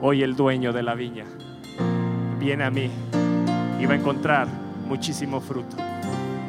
[0.02, 1.24] Hoy el dueño de la viña
[2.38, 2.92] viene a mí
[3.80, 4.48] y va a encontrar
[4.86, 5.78] muchísimo fruto.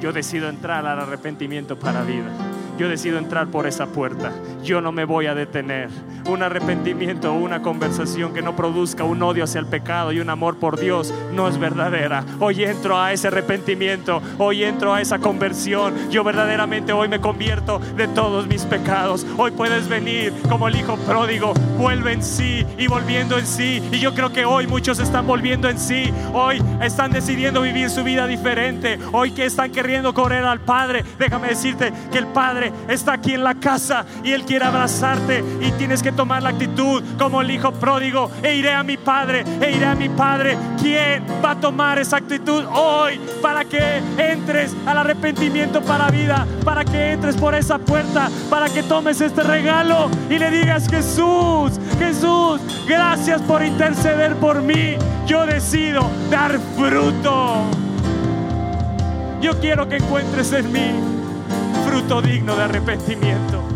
[0.01, 2.29] Yo decido entrar al arrepentimiento para vida.
[2.77, 4.33] Yo decido entrar por esa puerta.
[4.65, 5.89] Yo no me voy a detener.
[6.31, 10.31] Un arrepentimiento o una conversación que no produzca un odio hacia el pecado y un
[10.31, 12.24] amor por Dios no es verdadera.
[12.39, 14.22] Hoy entro a ese arrepentimiento.
[14.39, 16.09] Hoy entro a esa conversión.
[16.09, 19.26] Yo verdaderamente hoy me convierto de todos mis pecados.
[19.39, 21.53] Hoy puedes venir como el hijo pródigo.
[21.76, 23.83] Vuelve en sí y volviendo en sí.
[23.91, 26.12] Y yo creo que hoy muchos están volviendo en sí.
[26.33, 29.01] Hoy están decidiendo vivir su vida diferente.
[29.11, 31.05] Hoy que están queriendo correr al Padre.
[31.18, 35.72] Déjame decirte que el Padre está aquí en la casa y Él quiere abrazarte y
[35.72, 39.71] tienes que tomar la actitud como el hijo pródigo e iré a mi Padre, e
[39.71, 40.55] iré a mi Padre.
[40.79, 46.85] ¿Quién va a tomar esa actitud hoy para que entres al arrepentimiento para vida, para
[46.85, 52.61] que entres por esa puerta, para que tomes este regalo y le digas Jesús, Jesús,
[52.87, 54.97] gracias por interceder por mí.
[55.27, 57.62] Yo decido dar fruto.
[59.41, 60.91] Yo quiero que encuentres en mí
[61.87, 63.70] fruto digno de arrepentimiento.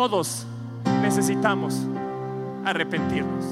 [0.00, 0.46] Todos
[1.02, 1.86] necesitamos
[2.64, 3.44] arrepentirnos.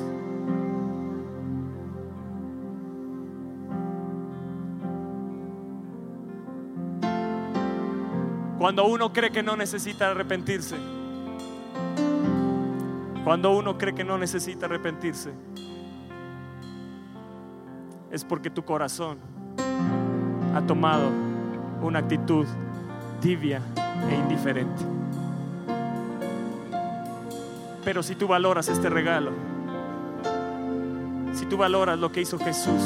[8.59, 10.77] Cuando uno cree que no necesita arrepentirse,
[13.25, 15.33] cuando uno cree que no necesita arrepentirse,
[18.11, 19.19] es porque tu corazón
[20.55, 21.11] ha tomado
[21.83, 22.47] una actitud
[23.21, 23.61] tibia
[24.11, 25.08] e indiferente.
[27.85, 29.33] Pero si tú valoras este regalo,
[31.35, 32.83] si tú valoras lo que hizo Jesús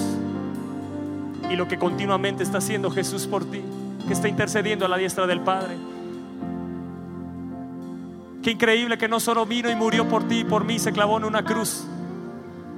[1.50, 3.62] y lo que continuamente está haciendo Jesús por ti,
[4.06, 5.76] que está intercediendo a la diestra del Padre,
[8.42, 11.16] qué increíble que no solo vino y murió por ti y por mí, se clavó
[11.16, 11.84] en una cruz,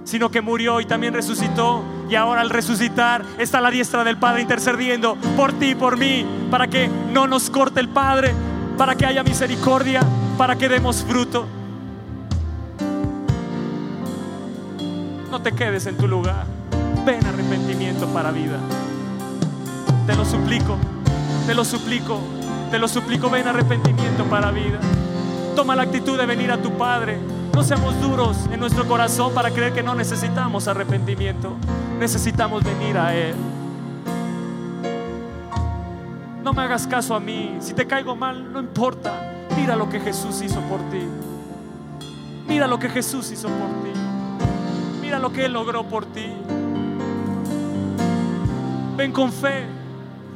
[0.05, 1.83] sino que murió y también resucitó.
[2.09, 6.25] Y ahora al resucitar está la diestra del Padre intercediendo por ti y por mí,
[6.51, 8.33] para que no nos corte el Padre,
[8.77, 10.03] para que haya misericordia,
[10.37, 11.47] para que demos fruto.
[15.35, 16.47] No te quedes en tu lugar.
[17.05, 18.57] Ven arrepentimiento para vida.
[20.07, 20.76] Te lo suplico,
[21.45, 22.20] te lo suplico,
[22.70, 24.78] te lo suplico, ven arrepentimiento para vida.
[25.57, 27.18] Toma la actitud de venir a tu Padre.
[27.53, 31.57] No seamos duros en nuestro corazón para creer que no necesitamos arrepentimiento.
[31.99, 33.35] Necesitamos venir a Él.
[36.45, 37.57] No me hagas caso a mí.
[37.59, 39.32] Si te caigo mal, no importa.
[39.57, 41.03] Mira lo que Jesús hizo por ti.
[42.47, 44.04] Mira lo que Jesús hizo por ti.
[45.19, 46.27] Lo que Él logró por ti.
[48.97, 49.65] Ven con fe.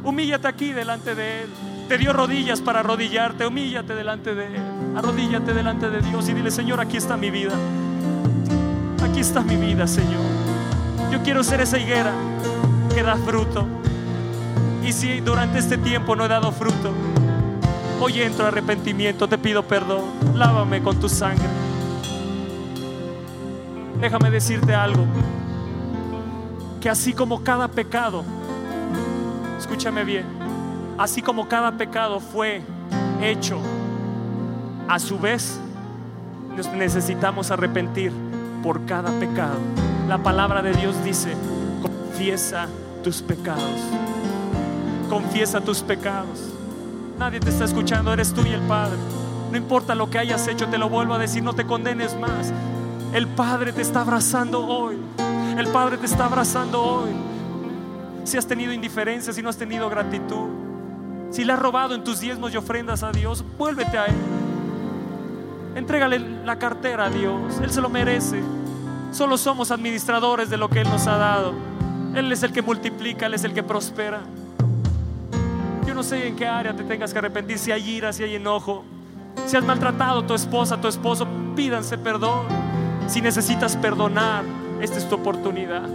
[0.05, 1.49] Humíllate aquí delante de Él.
[1.89, 3.47] Te dio rodillas para arrodillarte.
[3.47, 4.63] Humíllate delante de Él.
[4.97, 7.53] Arrodíllate delante de Dios y dile, Señor, aquí está mi vida.
[9.03, 10.23] Aquí está mi vida, Señor.
[11.13, 12.13] Yo quiero ser esa higuera
[12.95, 13.67] que da fruto.
[14.85, 16.93] Y si durante este tiempo no he dado fruto,
[18.01, 20.05] hoy entro arrepentimiento, te pido perdón.
[20.35, 21.68] Lávame con tu sangre.
[24.01, 25.05] Déjame decirte algo.
[26.81, 28.25] Que así como cada pecado,
[29.59, 30.25] escúchame bien,
[30.97, 32.63] así como cada pecado fue
[33.21, 33.59] hecho,
[34.87, 35.59] a su vez
[36.57, 38.13] nos necesitamos arrepentir
[38.63, 39.59] por cada pecado.
[40.09, 41.35] La palabra de Dios dice,
[41.83, 42.69] confiesa
[43.03, 43.81] tus pecados.
[45.09, 46.53] Confiesa tus pecados.
[47.19, 48.97] Nadie te está escuchando, eres tú y el Padre.
[49.51, 52.53] No importa lo que hayas hecho, te lo vuelvo a decir, no te condenes más.
[53.13, 54.97] El Padre te está abrazando hoy.
[55.57, 57.11] El Padre te está abrazando hoy.
[58.25, 60.49] Si has tenido indiferencia, si no has tenido gratitud,
[61.31, 64.17] si le has robado en tus diezmos y ofrendas a Dios, vuélvete a Él.
[65.75, 67.59] Entrégale la cartera a Dios.
[67.63, 68.43] Él se lo merece.
[69.11, 71.55] Solo somos administradores de lo que Él nos ha dado.
[72.15, 74.21] Él es el que multiplica, Él es el que prospera.
[75.87, 78.35] Yo no sé en qué área te tengas que arrepentir, si hay ira, si hay
[78.35, 78.85] enojo,
[79.47, 82.68] si has maltratado a tu esposa, a tu esposo, pídanse perdón.
[83.09, 84.45] Si necesitas perdonar,
[84.83, 85.89] esta es tu oportunidad.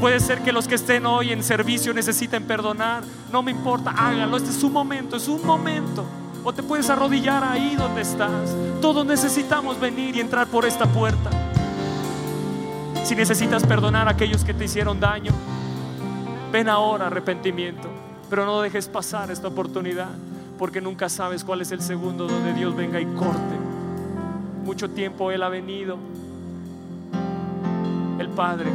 [0.00, 3.02] Puede ser que los que estén hoy en servicio necesiten perdonar.
[3.32, 4.36] No me importa, hágalo.
[4.36, 6.04] Este es su momento, es un momento.
[6.44, 8.54] O te puedes arrodillar ahí donde estás.
[8.80, 11.30] Todos necesitamos venir y entrar por esta puerta.
[13.02, 15.32] Si necesitas perdonar a aquellos que te hicieron daño,
[16.52, 17.88] ven ahora arrepentimiento.
[18.30, 20.10] Pero no dejes pasar esta oportunidad,
[20.58, 23.67] porque nunca sabes cuál es el segundo donde Dios venga y corte.
[24.68, 25.96] Mucho tiempo Él ha venido,
[28.18, 28.70] el Padre,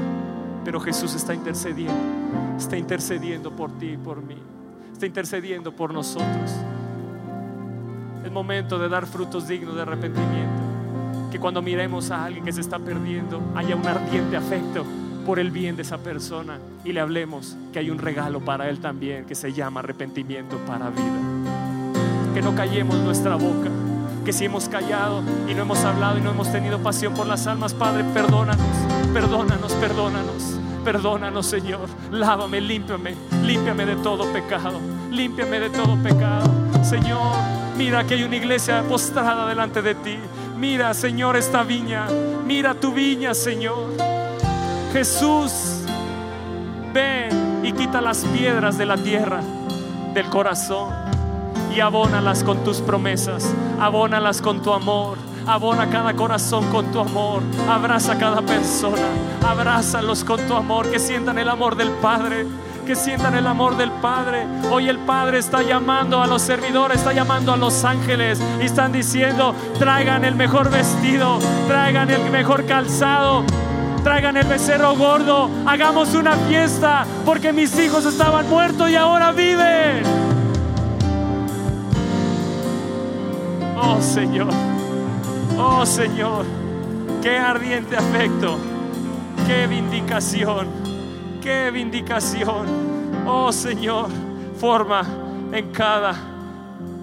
[0.66, 1.94] pero Jesús está intercediendo,
[2.58, 4.36] está intercediendo por ti y por mí,
[4.92, 6.52] está intercediendo por nosotros.
[8.26, 12.62] Es momento de dar frutos dignos de arrepentimiento que cuando miremos a alguien que se
[12.62, 14.84] está perdiendo haya un ardiente afecto
[15.28, 18.80] por el bien de esa persona y le hablemos que hay un regalo para él
[18.80, 21.54] también que se llama arrepentimiento para vida.
[22.34, 23.70] Que no callemos nuestra boca,
[24.24, 27.48] que si hemos callado y no hemos hablado y no hemos tenido pasión por las
[27.48, 28.66] almas, Padre, perdónanos,
[29.14, 30.60] perdónanos, perdónanos.
[30.84, 31.88] Perdónanos, Señor.
[32.12, 33.16] Lávame, límpiame,
[33.46, 34.82] límpiame de todo pecado.
[35.12, 36.52] Límpiame de todo pecado.
[36.84, 37.38] Señor,
[37.78, 40.18] mira que hay una iglesia postrada delante de ti.
[40.58, 42.08] Mira, Señor, esta viña.
[42.46, 43.92] Mira tu viña, Señor.
[44.92, 45.84] Jesús,
[46.94, 49.42] ven y quita las piedras de la tierra,
[50.14, 50.94] del corazón,
[51.76, 55.18] y abónalas con tus promesas, abónalas con tu amor.
[55.46, 57.44] Abona cada corazón con tu amor.
[57.70, 59.02] Abraza cada persona.
[59.46, 60.90] Abrázalos con tu amor.
[60.90, 62.46] Que sientan el amor del Padre
[62.84, 64.46] que sientan el amor del Padre.
[64.70, 68.92] Hoy el Padre está llamando a los servidores, está llamando a los ángeles y están
[68.92, 73.44] diciendo, traigan el mejor vestido, traigan el mejor calzado.
[74.04, 80.33] Traigan el becerro gordo, hagamos una fiesta, porque mis hijos estaban muertos y ahora viven.
[83.86, 84.54] Oh Señor,
[85.58, 86.46] oh Señor,
[87.22, 88.58] qué ardiente afecto,
[89.46, 90.94] qué vindicación.
[91.44, 92.68] Qué vindicación.
[93.28, 94.08] Oh Señor,
[94.58, 95.04] forma
[95.52, 96.16] en cada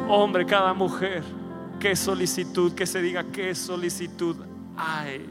[0.08, 1.22] hombre, cada mujer,
[1.78, 4.36] qué solicitud, que se diga qué solicitud
[4.78, 5.28] hay,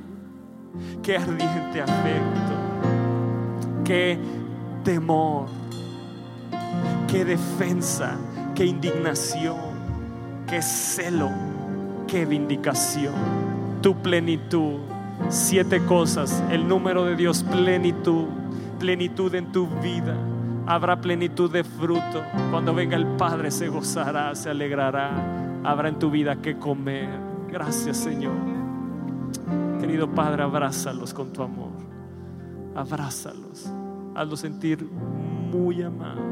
[1.02, 2.54] qué ardiente afecto,
[3.84, 4.20] qué
[4.84, 5.48] temor,
[7.08, 8.16] qué defensa,
[8.54, 9.69] qué indignación,
[10.50, 11.30] qué celo,
[12.08, 13.14] qué vindicación,
[13.82, 14.80] tu plenitud.
[15.28, 18.26] Siete cosas, el número de Dios, plenitud
[18.80, 20.16] plenitud en tu vida.
[20.66, 22.24] Habrá plenitud de fruto.
[22.50, 25.12] Cuando venga el Padre se gozará, se alegrará.
[25.64, 27.10] Habrá en tu vida que comer.
[27.50, 28.34] Gracias Señor.
[29.80, 31.72] Querido Padre, abrázalos con tu amor.
[32.76, 33.72] Abrázalos.
[34.16, 34.88] Hazlos sentir
[35.52, 36.24] muy amados.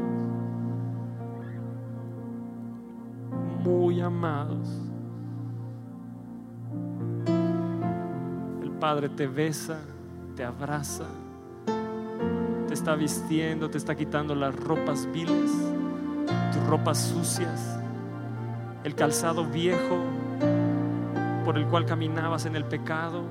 [3.58, 4.68] Muy amados.
[8.62, 9.80] El Padre te besa,
[10.36, 11.06] te abraza
[12.68, 15.50] te está vistiendo, te está quitando las ropas viles,
[16.52, 17.80] tus ropas sucias,
[18.84, 19.96] el calzado viejo
[21.46, 23.22] por el cual caminabas en el pecado,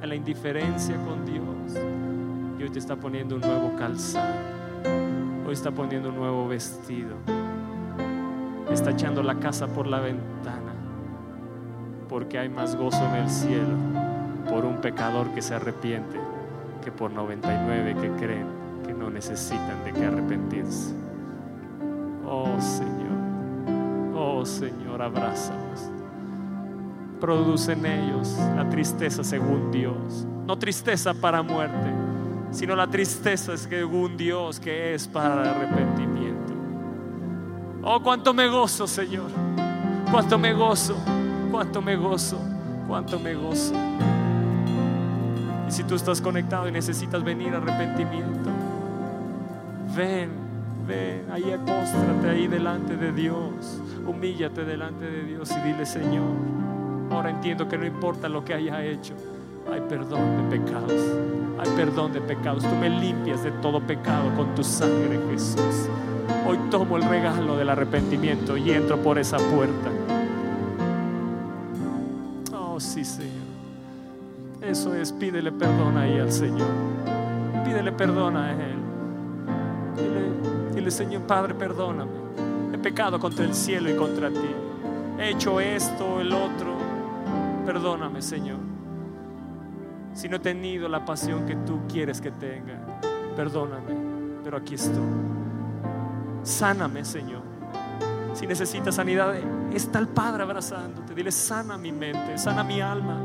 [0.00, 1.78] en la indiferencia con Dios.
[2.58, 4.34] Y hoy te está poniendo un nuevo calzado,
[5.46, 7.16] hoy está poniendo un nuevo vestido,
[8.74, 10.72] está echando la casa por la ventana,
[12.08, 13.76] porque hay más gozo en el cielo
[14.48, 16.18] por un pecador que se arrepiente
[16.84, 18.60] que por 99 que creen
[19.00, 20.94] no necesitan de que arrepentirse.
[22.26, 25.90] Oh Señor, oh Señor, abrázanos.
[27.20, 30.26] Produce en ellos la tristeza según Dios.
[30.46, 31.90] No tristeza para muerte,
[32.50, 36.39] sino la tristeza según Dios que es para arrepentimiento.
[37.82, 39.30] Oh, cuánto me gozo, Señor.
[40.10, 40.96] Cuánto me gozo,
[41.50, 42.38] cuánto me gozo,
[42.88, 43.74] cuánto me gozo.
[45.68, 48.50] Y si tú estás conectado y necesitas venir a arrepentimiento,
[49.96, 50.30] Ven,
[50.86, 53.80] ven, ahí apóstrate ahí delante de Dios.
[54.06, 56.36] Humíllate delante de Dios y dile, Señor,
[57.10, 59.14] ahora entiendo que no importa lo que haya hecho,
[59.72, 61.02] hay perdón de pecados.
[61.58, 62.62] Hay perdón de pecados.
[62.62, 65.88] Tú me limpias de todo pecado con tu sangre, Jesús.
[66.46, 69.90] Hoy tomo el regalo del arrepentimiento y entro por esa puerta.
[72.52, 73.30] Oh, sí, Señor.
[74.62, 76.68] Eso es, pídele perdón ahí al Señor.
[77.64, 78.76] Pídele perdón a Él.
[80.74, 82.10] Dile, Señor Padre, perdóname.
[82.72, 84.50] He pecado contra el cielo y contra ti.
[85.18, 86.74] He hecho esto, el otro.
[87.66, 88.58] Perdóname, Señor.
[90.14, 92.80] Si no he tenido la pasión que tú quieres que tenga,
[93.36, 93.94] perdóname.
[94.42, 95.29] Pero aquí estoy.
[96.42, 97.42] Sáname, Señor.
[98.34, 99.34] Si necesitas sanidad,
[99.72, 101.14] está el Padre abrazándote.
[101.14, 103.18] Dile, sana mi mente, sana mi alma.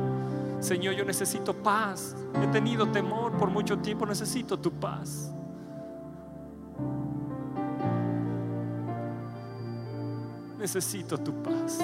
[0.60, 2.16] Señor, yo necesito paz.
[2.42, 5.32] He tenido temor por mucho tiempo, necesito tu paz.
[10.58, 11.80] Necesito tu paz.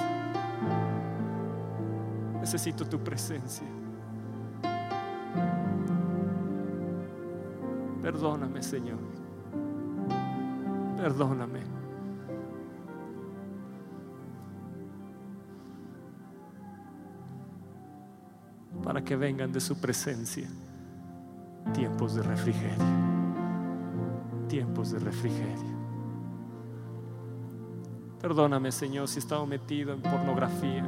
[2.39, 3.67] Necesito tu presencia.
[8.01, 9.20] Perdóname, Señor.
[11.01, 11.61] Perdóname.
[18.83, 20.47] Para que vengan de su presencia
[21.73, 22.85] tiempos de refrigerio.
[24.47, 25.71] Tiempos de refrigerio.
[28.19, 30.85] Perdóname, Señor, si he estado metido en pornografía.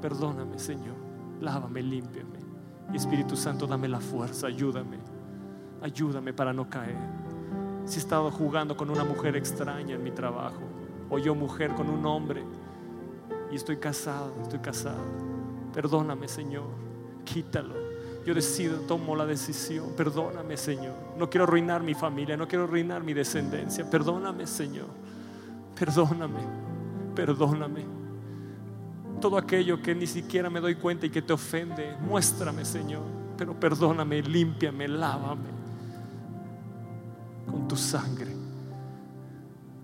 [0.00, 0.96] Perdóname, Señor.
[1.38, 2.38] Lávame, límpiame.
[2.94, 4.96] Espíritu Santo, dame la fuerza, ayúdame.
[5.82, 7.29] Ayúdame para no caer.
[7.84, 10.60] Si he estado jugando con una mujer extraña en mi trabajo,
[11.08, 12.44] o yo mujer con un hombre,
[13.50, 15.02] y estoy casado, estoy casado.
[15.72, 16.64] Perdóname, Señor.
[17.24, 17.74] Quítalo.
[18.24, 19.92] Yo decido, tomo la decisión.
[19.96, 20.94] Perdóname, Señor.
[21.18, 23.88] No quiero arruinar mi familia, no quiero arruinar mi descendencia.
[23.88, 24.86] Perdóname, Señor.
[25.78, 26.40] Perdóname,
[27.14, 27.84] perdóname.
[29.20, 33.02] Todo aquello que ni siquiera me doy cuenta y que te ofende, muéstrame, Señor.
[33.36, 35.59] Pero perdóname, límpiame, lávame
[37.50, 38.34] con tu sangre.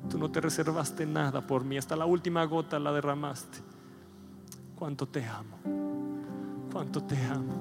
[0.08, 3.58] Tú no te reservaste nada por mí, hasta la última gota la derramaste.
[4.76, 5.58] Cuánto te amo,
[6.72, 7.54] cuánto te amo.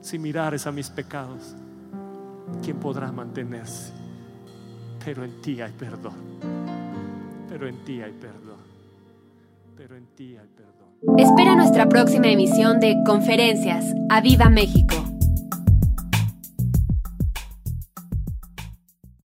[0.00, 1.54] Si mirares a mis pecados,
[2.62, 4.04] ¿quién podrá mantenerse?
[5.04, 6.14] pero en ti hay perdón.
[7.48, 8.56] Pero en ti hay perdón.
[9.76, 11.18] Pero en ti hay perdón.
[11.18, 13.84] Espera nuestra próxima emisión de Conferencias.
[14.08, 15.13] ¡A Viva México!